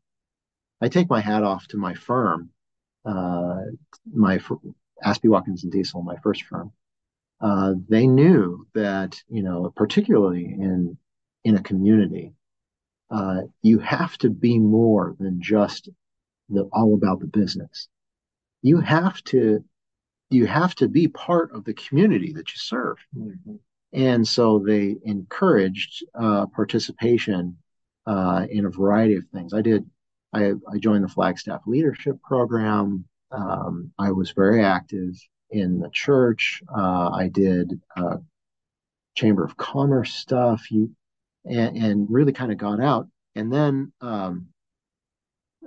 [0.80, 2.48] i take my hat off to my firm
[3.05, 3.61] uh,
[4.11, 4.38] my
[5.05, 6.72] aspey watkins and diesel my first firm
[7.43, 10.97] uh, they knew that you know particularly in
[11.45, 12.32] in a community
[13.11, 15.88] uh, you have to be more than just
[16.49, 17.88] the all about the business
[18.62, 19.62] you have to
[20.32, 22.97] you have to be part of the community that you serve.
[23.16, 23.57] Mm-hmm.
[23.93, 27.59] And so they encouraged uh, participation
[28.07, 29.53] uh, in a variety of things.
[29.53, 29.84] I did,
[30.32, 33.05] I, I joined the Flagstaff Leadership Program.
[33.30, 35.14] Um, I was very active
[35.53, 36.62] in the church.
[36.74, 38.16] Uh, I did uh,
[39.14, 40.70] Chamber of Commerce stuff.
[40.70, 40.90] You
[41.44, 43.09] and, and really kind of got out.
[43.34, 44.48] And then um,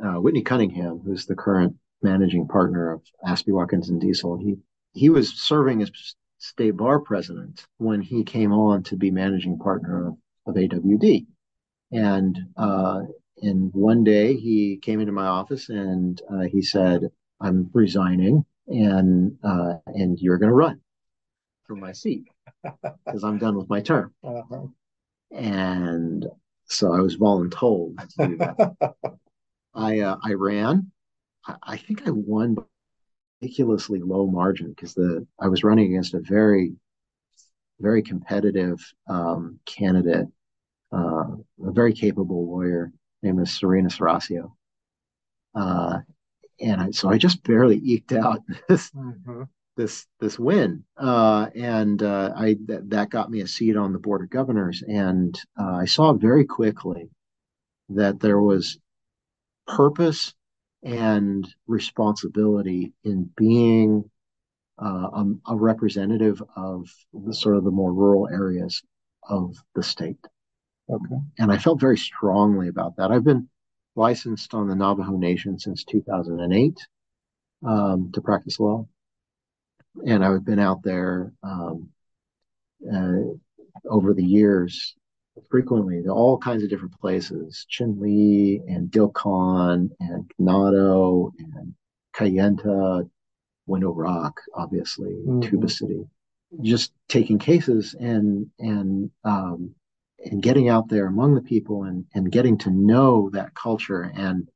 [0.03, 4.38] uh, Whitney Cunningham, who's the current managing partner of Aspey Watkins and Diesel.
[4.38, 4.57] He
[4.93, 5.91] he was serving as
[6.38, 11.25] state bar president when he came on to be managing partner of, of AWD.
[11.91, 13.01] And uh,
[13.41, 17.09] and one day he came into my office and uh, he said,
[17.41, 20.80] "I'm resigning, and uh, and you're going to run
[21.66, 22.26] for my seat
[22.63, 24.68] because I'm done with my term." Uh-huh.
[25.32, 26.26] And
[26.66, 28.95] so I was voluntold to do that.
[29.76, 30.91] I uh, I ran.
[31.45, 32.57] I, I think I won
[33.41, 36.74] ridiculously low margin because the I was running against a very
[37.80, 40.28] very competitive um, candidate,
[40.93, 41.26] uh,
[41.66, 42.91] a very capable lawyer
[43.22, 44.53] named Serena Saracio.
[45.53, 45.99] Uh,
[46.59, 49.43] and I, so I just barely eked out this mm-hmm.
[49.75, 53.99] this this win, uh, and uh, I th- that got me a seat on the
[53.99, 57.09] board of governors, and uh, I saw very quickly
[57.89, 58.79] that there was
[59.67, 60.33] purpose
[60.83, 64.09] and responsibility in being
[64.81, 68.83] uh, a, a, representative of the sort of the more rural areas
[69.27, 70.19] of the state.
[70.89, 71.15] Okay.
[71.39, 73.11] And I felt very strongly about that.
[73.11, 73.49] I've been
[73.95, 76.77] licensed on the Navajo Nation since 2008
[77.65, 78.87] um, to practice law.
[80.05, 81.89] And I've been out there um,
[82.93, 83.19] uh,
[83.89, 84.95] over the years
[85.49, 91.73] frequently to all kinds of different places Chinle and Dilkon and Ganado and
[92.15, 93.09] Kayenta,
[93.67, 95.41] Window Rock, obviously, mm-hmm.
[95.41, 96.05] Tuba City.
[96.61, 99.75] Just taking cases and and um,
[100.20, 104.49] and getting out there among the people and and getting to know that culture and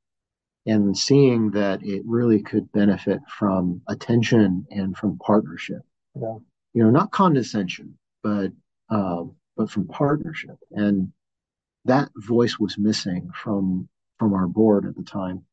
[0.66, 5.82] and seeing that it really could benefit from attention and from partnership.
[6.16, 6.38] Yeah.
[6.74, 8.51] You know, not condescension, but
[8.89, 10.57] um, but from partnership.
[10.72, 11.12] And
[11.86, 15.45] that voice was missing from from our board at the time.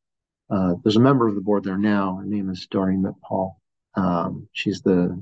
[0.49, 2.17] Uh, there's a member of the board there now.
[2.17, 3.55] Her name is Doreen McPaul.
[3.95, 5.21] Um, she's the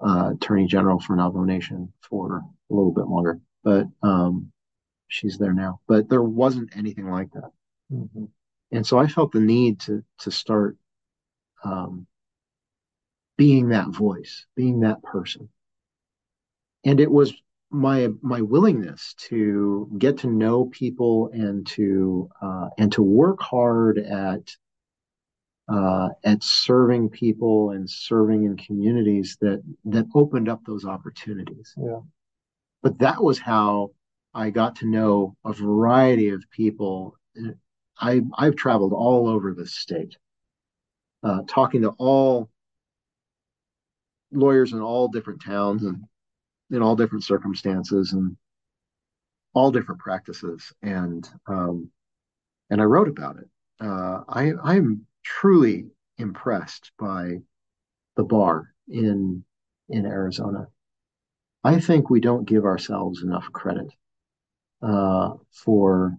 [0.00, 4.52] uh, Attorney General for Navajo Nation for a little bit longer, but um,
[5.08, 5.80] she's there now.
[5.88, 7.50] But there wasn't anything like that,
[7.92, 8.26] mm-hmm.
[8.70, 10.76] and so I felt the need to to start
[11.64, 12.06] um,
[13.36, 15.48] being that voice, being that person.
[16.84, 17.34] And it was
[17.70, 23.98] my my willingness to get to know people and to uh, and to work hard
[23.98, 24.48] at
[25.68, 31.74] uh, at serving people and serving in communities that that opened up those opportunities.
[31.76, 31.98] Yeah.
[32.82, 33.90] But that was how
[34.34, 37.16] I got to know a variety of people.
[37.98, 40.16] I I've traveled all over the state,
[41.22, 42.50] uh, talking to all
[44.32, 46.04] lawyers in all different towns and
[46.70, 48.36] in all different circumstances and
[49.54, 51.90] all different practices and um,
[52.70, 53.48] and I wrote about it.
[53.80, 55.86] Uh, I I'm truly
[56.18, 57.38] impressed by
[58.16, 59.44] the bar in
[59.88, 60.68] in Arizona.
[61.66, 63.88] I think we don't give ourselves enough credit
[64.82, 66.16] uh, for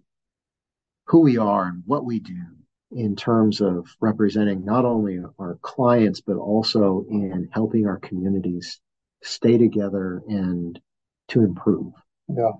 [1.05, 2.43] who we are and what we do
[2.91, 8.81] in terms of representing not only our clients but also in helping our communities
[9.23, 10.81] stay together and
[11.29, 11.93] to improve.
[12.27, 12.51] Yeah.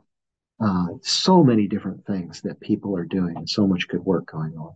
[0.57, 4.53] Uh, so many different things that people are doing and so much good work going
[4.53, 4.75] on.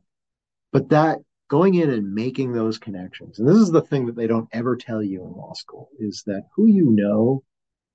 [0.74, 4.28] But that going in and making those connections, and this is the thing that they
[4.28, 7.44] don't ever tell you in law school, is that who you know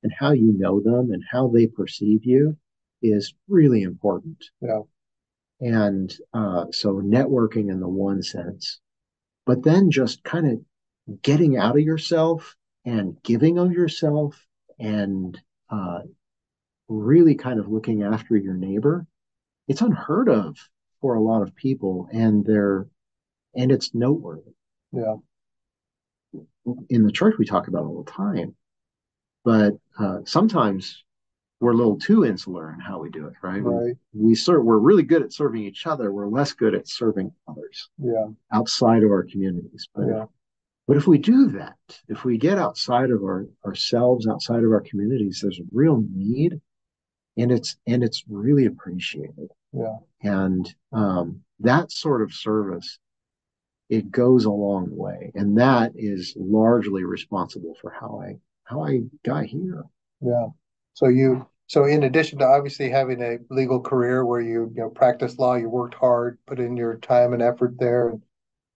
[0.06, 2.56] and how you know them and how they perceive you
[3.02, 4.44] is really important.
[4.60, 4.82] Yeah.
[5.60, 8.78] And uh, so networking in the one sense,
[9.46, 12.54] but then just kind of getting out of yourself
[12.84, 14.40] and giving of yourself
[14.78, 15.36] and
[15.70, 16.02] uh,
[16.86, 19.08] really kind of looking after your neighbor,
[19.66, 20.56] it's unheard of
[21.00, 22.86] for a lot of people, and they're
[23.56, 24.52] and it's noteworthy.
[24.92, 25.16] Yeah.
[26.90, 28.54] In the church, we talk about all the time,
[29.46, 31.04] but uh, sometimes
[31.60, 33.62] we're a little too insular in how we do it, right?
[33.62, 33.94] Right.
[34.12, 34.64] We, we serve.
[34.64, 36.12] We're really good at serving each other.
[36.12, 37.88] We're less good at serving others.
[37.96, 38.26] Yeah.
[38.52, 40.24] Outside of our communities, but yeah.
[40.88, 41.76] But if we do that,
[42.08, 46.60] if we get outside of our ourselves, outside of our communities, there's a real need,
[47.36, 49.50] and it's and it's really appreciated.
[49.72, 49.96] Yeah.
[50.22, 52.98] And um, that sort of service,
[53.88, 59.00] it goes a long way, and that is largely responsible for how I how I
[59.24, 59.84] got here.
[60.20, 60.48] Yeah.
[60.94, 64.90] So you so in addition to obviously having a legal career where you you know
[64.90, 68.22] practice law, you worked hard, put in your time and effort there, and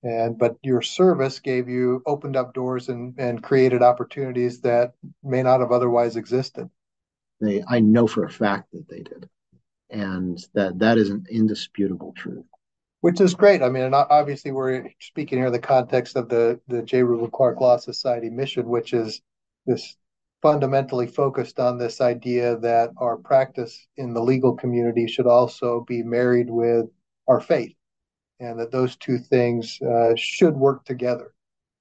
[0.03, 5.43] and but your service gave you opened up doors and and created opportunities that may
[5.43, 6.70] not have otherwise existed
[7.41, 9.28] they i know for a fact that they did
[9.91, 12.45] and that that is an indisputable truth
[13.03, 13.62] which is great.
[13.62, 17.03] I mean, and obviously we're speaking here in the context of the the J.
[17.03, 19.22] Reuben Clark Law Society mission, which is
[19.67, 19.97] this
[20.43, 26.03] fundamentally focused on this idea that our practice in the legal community should also be
[26.03, 26.87] married with
[27.29, 27.75] our faith,
[28.39, 31.33] and that those two things uh, should work together.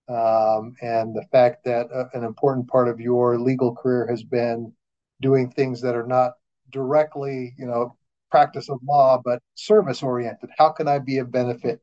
[0.09, 4.73] Um, and the fact that uh, an important part of your legal career has been
[5.21, 6.33] doing things that are not
[6.71, 7.95] directly, you know,
[8.31, 10.49] practice of law, but service oriented.
[10.57, 11.81] How can I be of benefit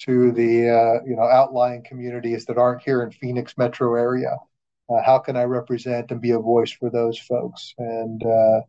[0.00, 4.36] to the uh, you know outlying communities that aren't here in Phoenix metro area?
[4.88, 7.74] Uh, how can I represent and be a voice for those folks?
[7.78, 8.60] And uh,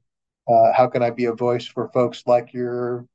[0.52, 3.06] uh how can I be a voice for folks like your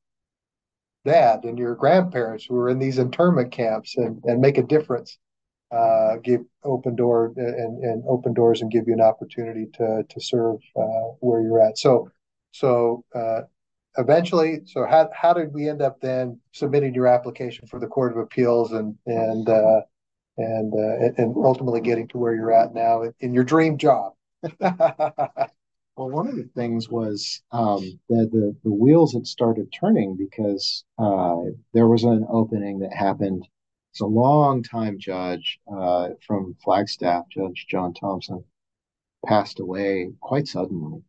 [1.04, 5.18] dad and your grandparents who are in these internment camps and, and make a difference?
[5.70, 10.20] Uh, give open door and, and open doors and give you an opportunity to to
[10.20, 11.78] serve uh, where you're at.
[11.78, 12.10] So
[12.50, 13.04] so
[13.98, 18.12] eventually, so how how did we end up then submitting your application for the Court
[18.12, 19.80] of Appeals and and uh,
[20.40, 24.14] and uh, and ultimately getting to where you're at now in your dream job?
[24.60, 25.50] well,
[25.96, 31.36] one of the things was um, that the the wheels had started turning because uh,
[31.74, 33.46] there was an opening that happened.
[33.92, 38.44] It's a long time judge uh, from Flagstaff, Judge Jon Thompson,
[39.26, 41.02] passed away quite suddenly,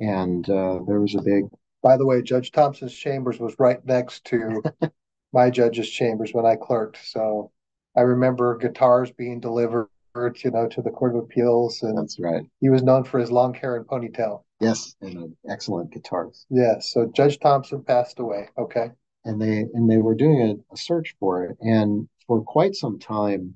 [0.00, 1.44] and uh, there was a big
[1.86, 4.60] by the way, Judge Thompson's chambers was right next to
[5.32, 6.98] my judge's chambers when I clerked.
[7.06, 7.52] So
[7.96, 11.82] I remember guitars being delivered, you know, to the Court of Appeals.
[11.82, 12.42] And That's right.
[12.60, 14.42] He was known for his long hair and ponytail.
[14.60, 16.46] Yes, and an excellent guitarist.
[16.48, 16.92] Yes.
[16.92, 18.48] So Judge Thompson passed away.
[18.56, 18.90] Okay.
[19.24, 22.98] And they and they were doing a, a search for it, and for quite some
[22.98, 23.54] time,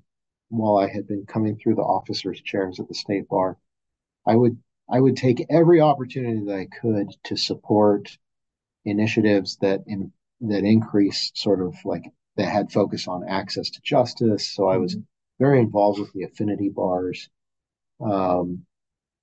[0.49, 3.57] while I had been coming through the officers' chairs at the state bar,
[4.27, 4.59] I would
[4.91, 8.19] I would take every opportunity that I could to support
[8.85, 12.05] initiatives that in, that increase sort of like
[12.41, 14.49] that had focus on access to justice.
[14.49, 15.03] So I was mm-hmm.
[15.39, 17.29] very involved with the affinity bars.
[18.03, 18.63] Um,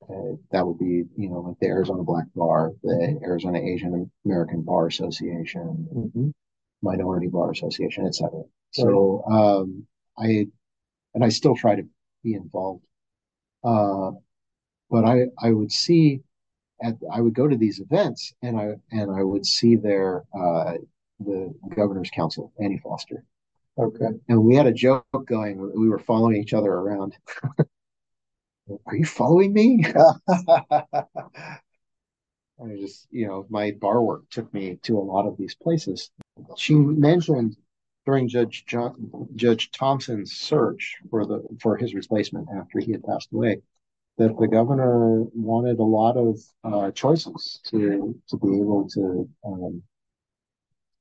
[0.04, 4.62] uh, that would be, you know, like the Arizona Black Bar, the Arizona Asian American
[4.62, 6.30] Bar Association, mm-hmm.
[6.84, 8.44] Minority Bar Association, etc.
[8.72, 9.88] So um,
[10.18, 10.48] I
[11.16, 11.84] and I still try to
[12.24, 12.84] be involved.
[13.64, 14.12] Uh,
[14.92, 16.22] but I I would see
[16.82, 20.74] at I would go to these events and I and I would see their uh,
[21.20, 23.24] the governor's counsel Anni Foster.
[23.78, 24.08] Okay.
[24.28, 25.60] And we had a joke going.
[25.76, 27.16] We were following each other around.
[28.86, 29.86] Are you following me?
[32.60, 36.10] I just, you know, my bar work took me to a lot of these places.
[36.58, 37.56] She mentioned
[38.06, 43.30] during Judge Jon, Judge Thompson's search for the for his replacement after he had passed
[43.32, 43.62] away
[44.18, 49.84] that the governor wanted a lot of uh, choices to to be able to um,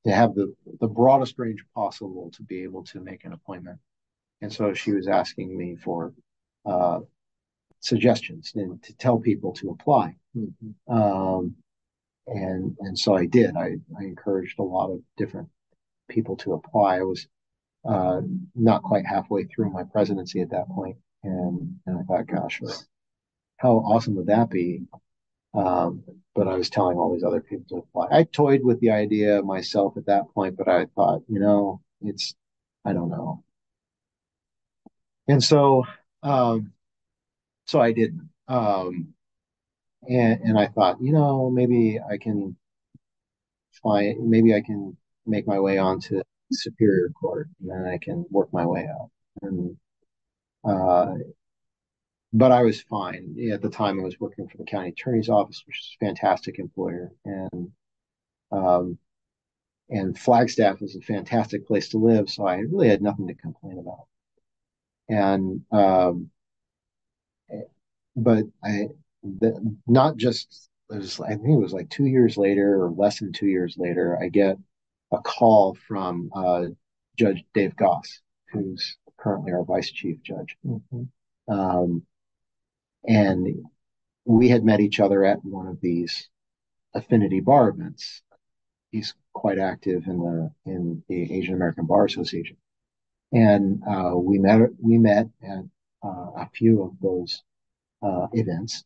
[0.05, 3.79] to have the the broadest range possible to be able to make an appointment,
[4.41, 6.13] and so she was asking me for
[6.65, 6.99] uh,
[7.79, 10.93] suggestions and to tell people to apply, mm-hmm.
[10.93, 11.55] um,
[12.27, 13.55] and and so I did.
[13.55, 15.49] I I encouraged a lot of different
[16.09, 16.97] people to apply.
[16.97, 17.27] I was
[17.87, 18.21] uh,
[18.55, 22.61] not quite halfway through my presidency at that point, and and I thought, gosh
[23.57, 24.83] how awesome would that be?
[25.57, 26.03] Um,
[26.35, 28.15] but I was telling all these other people to apply.
[28.15, 32.35] I toyed with the idea myself at that point, but I thought, you know, it's,
[32.85, 33.43] I don't know.
[35.27, 35.83] And so,
[36.21, 36.73] um,
[37.65, 38.29] so I didn't.
[38.47, 39.15] Um,
[40.07, 42.55] and, and I thought, you know, maybe I can
[43.81, 44.95] find, maybe I can
[45.25, 49.09] make my way onto Superior Court and then I can work my way out.
[49.41, 49.75] And,
[50.63, 51.15] uh,
[52.33, 53.35] but I was fine.
[53.51, 56.59] At the time, I was working for the county attorney's office, which is a fantastic
[56.59, 57.71] employer, and
[58.51, 58.97] um,
[59.89, 62.29] and Flagstaff is a fantastic place to live.
[62.29, 64.07] So I really had nothing to complain about.
[65.09, 66.29] And um,
[68.15, 68.89] but I
[69.23, 73.31] the, not just was, I think it was like two years later or less than
[73.31, 74.57] two years later, I get
[75.11, 76.65] a call from uh,
[77.17, 78.21] Judge Dave Gass,
[78.51, 80.57] who's currently our vice chief judge.
[80.65, 81.53] Mm-hmm.
[81.53, 82.03] Um,
[83.07, 83.65] and
[84.25, 86.29] we had met each other at one of these
[86.93, 88.21] affinity bar events.
[88.91, 92.57] He's quite active in the in the Asian American Bar Association,
[93.31, 95.63] and uh, we met we met at
[96.03, 97.43] uh, a few of those
[98.01, 98.83] uh, events,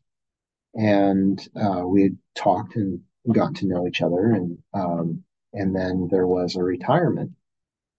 [0.74, 5.24] and uh, we had talked and gotten to know each other, and um,
[5.54, 7.32] and then there was a retirement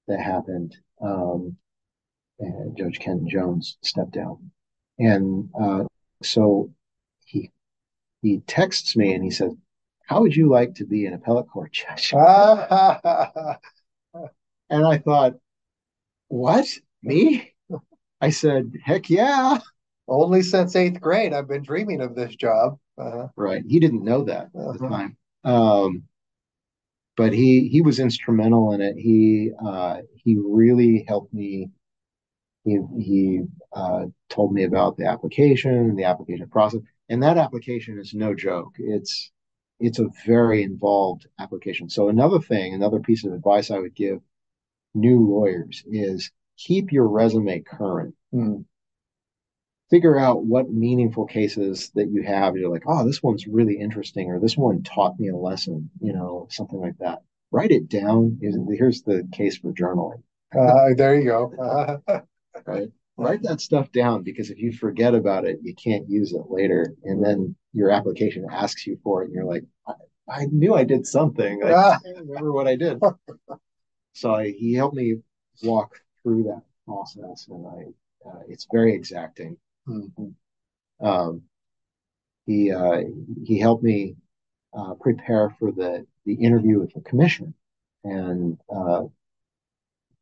[0.09, 0.77] that happened.
[1.01, 1.57] Um,
[2.39, 4.51] and Judge Ken Jones stepped down,
[4.99, 5.85] and uh,
[6.25, 6.73] so
[7.25, 7.51] he
[8.23, 9.53] he texts me and he says,
[10.07, 12.13] "How would you like to be an appellate court judge?"
[14.73, 15.35] And I thought,
[16.29, 16.67] what?
[17.03, 17.53] Me?
[18.23, 19.59] I said, heck yeah.
[20.09, 22.79] Only since eighth grade, I've been dreaming of this job.
[22.97, 23.63] Uh, right.
[23.69, 24.73] He didn't know that at uh-huh.
[24.73, 25.17] the time.
[25.45, 26.05] Um,
[27.19, 28.97] but he he was instrumental in it.
[28.97, 31.69] He uh, he really helped me.
[32.65, 38.15] He he uh, told me about the application, the application process, and that application is
[38.15, 38.75] no joke.
[38.79, 39.33] It's
[39.81, 41.91] it's a very involved application.
[41.91, 44.21] So another thing, another piece of advice I would give
[44.95, 48.15] new lawyers is keep your resume current.
[48.33, 48.65] Mm.
[49.91, 52.57] Figure out what meaningful cases that you have.
[52.57, 56.13] You're like, oh, this one's really interesting, or this one taught me a lesson, you
[56.13, 57.23] know, something like that.
[57.51, 58.39] Write it down.
[58.41, 60.23] Here's the case for journaling.
[60.57, 62.03] Uh, there you go.
[62.67, 62.91] right.
[63.19, 66.95] Write that stuff down because if you forget about it, you can't use it later.
[67.05, 69.93] And then your application asks you for it, and you're like, I,
[70.29, 71.63] I knew I did something.
[71.63, 73.01] I can't remember what I did.
[74.15, 75.17] so I, he helped me
[75.63, 79.57] walk through that process, and I uh, it's very exacting.
[79.89, 81.07] Mm-hmm.
[81.07, 81.43] Um,
[82.47, 83.03] he uh,
[83.45, 84.17] he helped me
[84.77, 87.55] uh, prepare for the the interview with the commission,
[88.05, 89.03] and uh,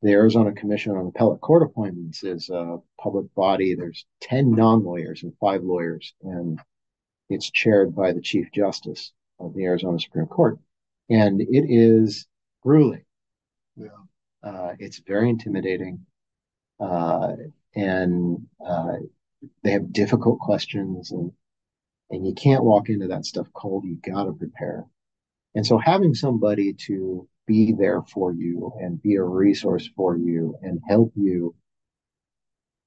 [0.02, 3.74] the Arizona Commission on Appellate Court Appointments is a public body.
[3.74, 6.60] There's ten non-lawyers and five lawyers, and
[7.28, 10.58] it's chaired by the Chief Justice of the Arizona Supreme Court,
[11.08, 12.26] and it is
[12.62, 13.04] grueling.
[13.76, 13.88] Yeah.
[14.42, 16.06] Uh, it's very intimidating.
[16.78, 17.34] Uh,
[17.74, 18.96] and uh,
[19.62, 21.32] they have difficult questions and
[22.10, 24.84] and you can't walk into that stuff cold you got to prepare
[25.54, 30.56] and so having somebody to be there for you and be a resource for you
[30.62, 31.54] and help you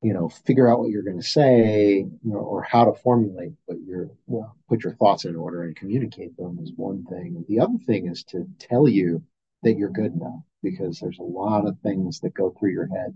[0.01, 3.53] you know figure out what you're going to say you know, or how to formulate
[3.67, 7.59] but your well, put your thoughts in order and communicate them is one thing the
[7.59, 9.21] other thing is to tell you
[9.63, 13.13] that you're good enough because there's a lot of things that go through your head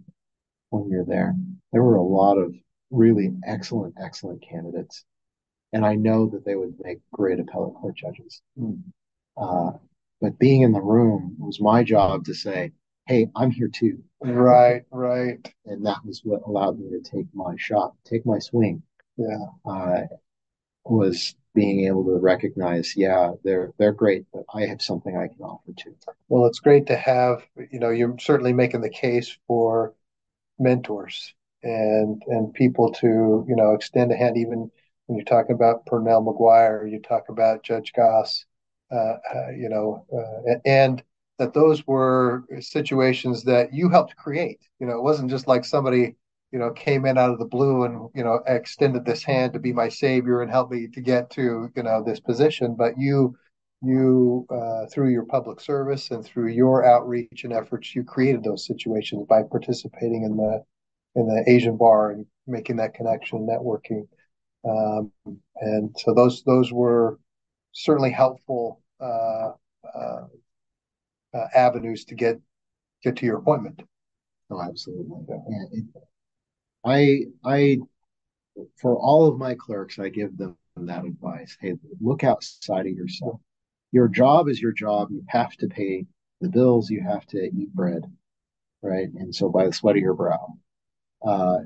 [0.70, 1.34] when you're there.
[1.72, 2.54] There were a lot of
[2.92, 5.04] really excellent, excellent candidates.
[5.74, 8.42] And I know that they would make great appellate court judges.
[8.60, 8.82] Mm.
[9.36, 9.72] Uh,
[10.22, 12.72] but being in the room was my job to say,
[13.08, 14.04] hey, I'm here too.
[14.22, 15.54] Right, right.
[15.66, 18.82] And that was what allowed me to take my shot, take my swing.
[19.18, 19.46] Yeah.
[19.66, 20.02] Uh,
[20.86, 25.42] was being able to recognize, yeah, they're they're great, but I have something I can
[25.42, 25.96] offer too.
[26.30, 29.94] Well, it's great to have, you know, you're certainly making the case for
[30.60, 31.34] mentors
[31.64, 34.72] and and people to you know extend a hand even
[35.08, 38.46] when you're talking about Pernell McGuire, you talk about Judge Gass,
[38.92, 41.04] you know, uh, and
[41.40, 44.60] that those were situations that you helped create.
[44.80, 46.16] You know, it wasn't just like somebody,
[46.52, 49.60] you know, came in out of the blue and you know extended this hand to
[49.60, 53.36] be my savior and help me to get to you know this position, but you
[53.82, 58.66] you uh, through your public service and through your outreach and efforts you created those
[58.66, 60.64] situations by participating in the
[61.16, 64.08] in the asian bar and making that connection networking
[64.68, 65.12] um,
[65.58, 67.20] and so those those were
[67.78, 69.52] certainly helpful uh,
[69.96, 70.26] uh,
[71.34, 72.40] uh avenues to get
[73.04, 73.82] get to your appointment
[74.52, 75.66] oh absolutely yeah.
[75.72, 75.86] It,
[76.86, 77.78] i i
[78.78, 83.40] for all of my clerks i give them that advice hey look outside of yourself
[83.92, 85.12] your job is your job.
[85.12, 86.06] You have to pay
[86.42, 86.90] the bills.
[86.90, 88.04] You have to eat bread,
[88.82, 89.10] right?
[89.16, 90.54] And so by the sweat of your brow.
[91.26, 91.60] Uh,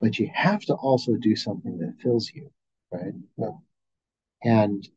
[0.00, 2.50] but you have to also do something that fills you,
[2.90, 3.12] right?
[4.42, 4.88] And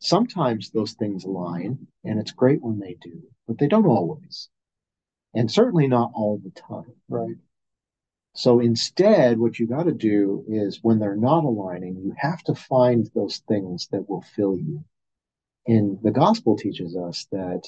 [0.00, 4.48] sometimes those things align, and it's great when they do, but they don't always,
[5.34, 7.36] and certainly not all the time, right?
[8.34, 12.54] So instead, what you got to do is when they're not aligning, you have to
[12.54, 14.84] find those things that will fill you.
[15.66, 17.62] And the gospel teaches us that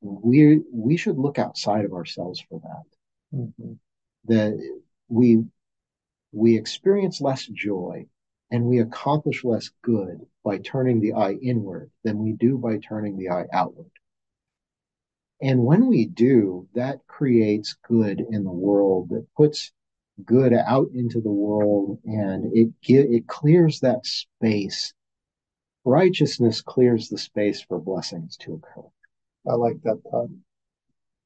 [0.00, 3.38] we we should look outside of ourselves for that.
[3.38, 3.72] Mm-hmm.
[4.26, 5.44] That we
[6.32, 8.06] we experience less joy
[8.50, 13.16] and we accomplish less good by turning the eye inward than we do by turning
[13.16, 13.90] the eye outward.
[15.42, 19.72] And when we do, that creates good in the world that puts
[20.24, 24.94] good out into the world and it it clears that space
[25.86, 28.86] righteousness clears the space for blessings to occur.
[29.48, 30.30] I like that thought.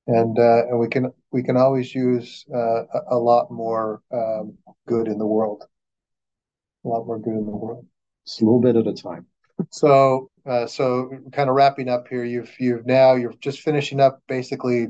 [0.07, 4.55] And uh, and we can we can always use uh, a, lot more um,
[4.87, 5.65] good in the world.
[6.85, 7.87] A lot more good in the world.
[8.27, 9.27] Just a little bit at a time.
[9.71, 12.25] So uh, so kind of wrapping up here.
[12.25, 14.89] You've you've now you're just finishing up basically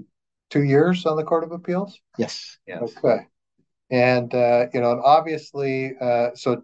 [0.51, 2.01] two years on the Court of Appeals.
[2.19, 2.59] Yes.
[2.67, 2.83] Yes.
[2.83, 3.27] Okay.
[3.91, 6.63] And uh, you know, and obviously, uh, so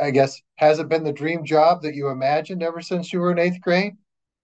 [0.00, 3.32] I guess, has it been the dream job that you imagined ever since you were
[3.32, 3.94] in eighth grade?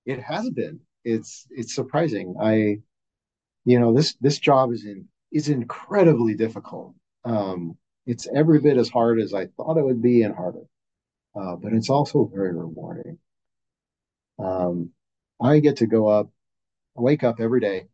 [0.07, 0.81] It has been.
[1.05, 2.35] It's it's surprising.
[2.41, 2.79] I
[3.65, 6.95] you know this this job is in is incredibly difficult.
[7.25, 7.77] Um,
[8.09, 10.65] it's every bit as hard as I thought it would be and harder,
[11.39, 13.19] uh, but it's also very rewarding.
[14.39, 14.93] Um,
[15.39, 16.31] I get to go up,
[16.97, 17.87] wake up every day,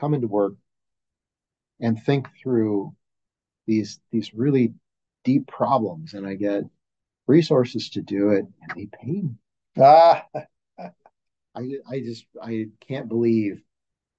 [0.00, 0.54] come into work,
[1.78, 2.92] and think through
[3.68, 4.74] these these really
[5.22, 6.64] deep problems, and I get
[7.28, 9.36] resources to do it, and they pay me.
[9.78, 10.26] Ah.
[11.54, 13.62] I I just I can't believe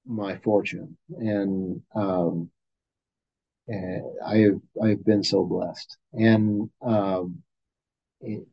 [0.06, 2.50] my fortune, and um,
[3.68, 7.44] and I have I've been so blessed, and um,
[8.22, 8.46] it,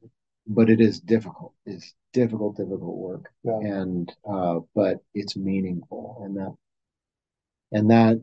[0.46, 1.54] but it is difficult.
[1.66, 3.58] It's difficult, difficult work, yeah.
[3.58, 6.54] and uh, but it's meaningful, and that
[7.72, 8.22] and that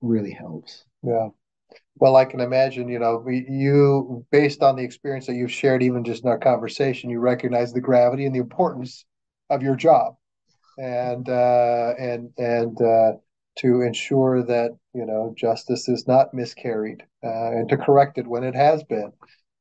[0.00, 0.84] really helps.
[1.02, 1.28] Yeah.
[1.96, 6.02] Well, I can imagine, you know, you, based on the experience that you've shared, even
[6.02, 9.04] just in our conversation, you recognize the gravity and the importance
[9.50, 10.16] of your job,
[10.78, 13.12] and uh, and and uh,
[13.58, 18.44] to ensure that you know justice is not miscarried, uh, and to correct it when
[18.44, 19.12] it has been,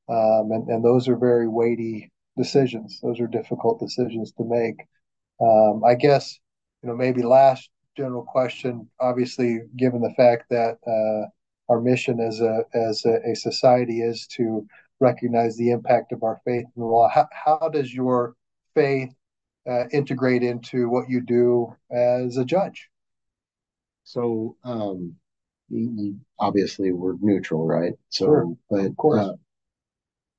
[0.09, 2.99] um, and and those are very weighty decisions.
[3.01, 4.85] Those are difficult decisions to make.
[5.41, 6.37] Um, I guess,
[6.81, 11.27] you know, maybe last general question, obviously, given the fact that uh,
[11.71, 14.65] our mission as a as a, a, society is to
[14.99, 17.07] recognize the impact of our faith in the law.
[17.09, 18.35] How, how does your
[18.73, 19.13] faith
[19.69, 22.89] uh, integrate into what you do as a judge?
[24.09, 25.17] So, um,
[26.39, 27.93] obviously, we're neutral, right?
[28.09, 28.57] So, sure.
[28.67, 29.33] but of course, uh,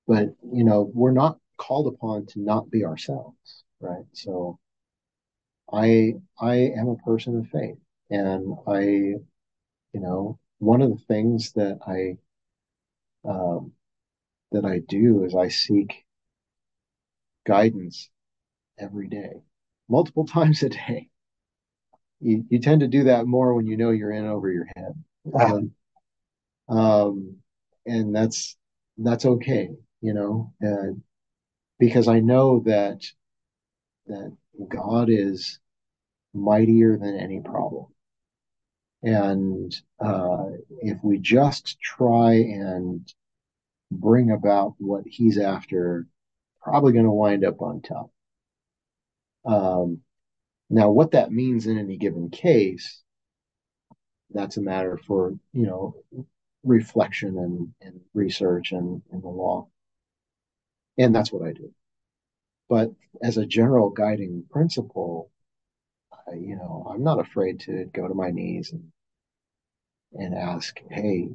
[0.08, 4.04] but you know, we're not called upon to not be ourselves, right?
[4.12, 4.58] So,
[5.72, 7.78] I I am a person of faith,
[8.10, 9.20] and I, you
[9.94, 12.18] know, one of the things that I
[13.24, 13.72] um,
[14.50, 16.04] that I do is I seek
[17.46, 18.10] guidance
[18.80, 19.44] every day,
[19.88, 21.09] multiple times a day.
[22.20, 24.92] You, you tend to do that more when you know you're in over your head.
[25.38, 25.72] Um,
[26.68, 27.36] um,
[27.86, 28.56] and that's
[28.98, 29.70] that's okay,
[30.00, 30.94] you know, uh,
[31.78, 33.02] because I know that
[34.06, 34.36] that
[34.68, 35.58] God is
[36.34, 37.86] mightier than any problem.
[39.02, 40.44] And uh,
[40.82, 43.10] if we just try and
[43.90, 46.06] bring about what he's after,
[46.62, 48.10] probably going to wind up on top.
[49.44, 50.00] Um,
[50.70, 53.02] now, what that means in any given case,
[54.32, 55.96] that's a matter for you know
[56.62, 59.66] reflection and, and research and, and the law,
[60.96, 61.74] and that's what I do.
[62.68, 65.32] But as a general guiding principle,
[66.12, 68.92] I, you know, I'm not afraid to go to my knees and
[70.12, 71.30] and ask, "Hey,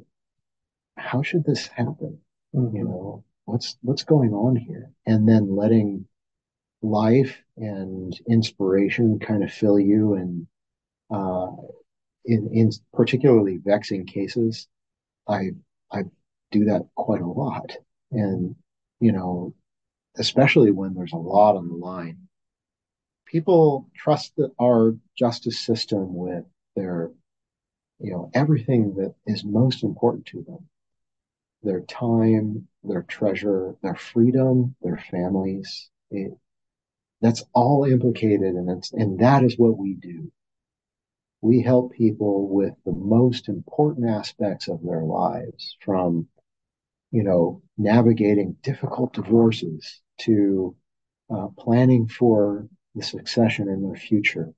[0.96, 2.20] how should this happen?
[2.54, 2.74] Mm-hmm.
[2.74, 6.06] You know, what's what's going on here?" And then letting
[6.82, 10.46] life and inspiration kind of fill you and
[11.10, 11.50] uh,
[12.24, 14.68] in in particularly vexing cases
[15.28, 15.50] i
[15.92, 16.02] i
[16.52, 17.72] do that quite a lot.
[18.12, 18.56] And
[19.00, 19.54] you know
[20.18, 22.26] especially when there's a lot on the line
[23.26, 26.44] people trust that our justice system with
[26.74, 27.10] their
[27.98, 30.68] you know everything that is most important to them.
[31.62, 35.90] Their time their treasure their freedom their families.
[36.10, 36.32] It,
[37.20, 40.30] that's all implicated and it's and that is what we do.
[41.40, 46.28] We help people with the most important aspects of their lives from
[47.10, 50.74] you know navigating difficult divorces to
[51.30, 54.52] uh, planning for the succession in their future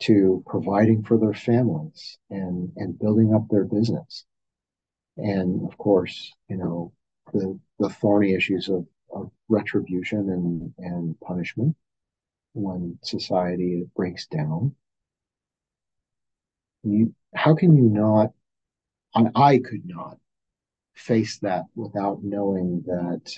[0.00, 4.24] to providing for their families and and building up their business.
[5.16, 6.92] And of course you know
[7.32, 11.76] the the thorny issues of, of retribution and and punishment
[12.54, 14.74] when society breaks down
[16.82, 18.32] you how can you not
[19.14, 20.18] I, I could not
[20.94, 23.32] face that without knowing that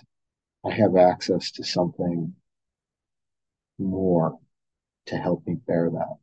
[0.65, 2.35] I have access to something
[3.79, 4.39] more
[5.07, 6.17] to help me bear that.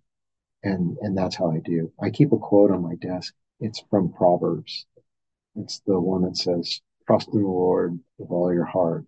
[0.63, 1.91] And and that's how I do.
[2.01, 3.33] I keep a quote on my desk.
[3.59, 4.85] It's from Proverbs.
[5.55, 9.05] It's the one that says, Trust in the Lord with all your heart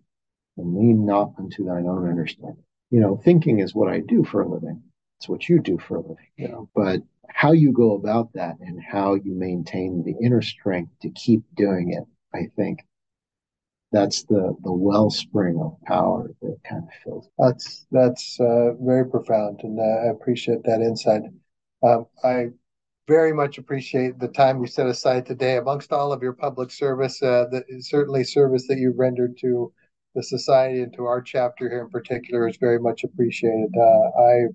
[0.60, 2.62] and lean not unto thine own understanding.
[2.90, 4.82] You know, thinking is what I do for a living.
[5.18, 6.28] It's what you do for a living.
[6.36, 10.92] You know, but how you go about that and how you maintain the inner strength
[11.02, 12.04] to keep doing it,
[12.34, 12.80] I think
[13.92, 17.28] that's the the wellspring of power that kind of fills.
[17.38, 21.22] That's that's uh, very profound, and uh, I appreciate that insight.
[21.82, 22.50] Um, I
[23.08, 27.20] very much appreciate the time you set aside today, amongst all of your public service,
[27.22, 29.72] uh, the certainly service that you've rendered to
[30.14, 33.70] the society and to our chapter here in particular is very much appreciated.
[33.76, 34.46] Uh, I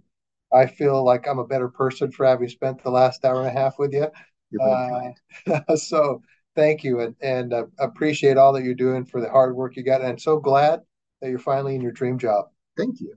[0.53, 3.51] I feel like I'm a better person for having spent the last hour and a
[3.59, 4.07] half with you.
[4.61, 6.21] Uh, so
[6.55, 9.83] thank you and, and uh, appreciate all that you're doing for the hard work you
[9.83, 10.01] got.
[10.01, 10.81] And so glad
[11.21, 12.45] that you're finally in your dream job.
[12.77, 13.15] Thank you.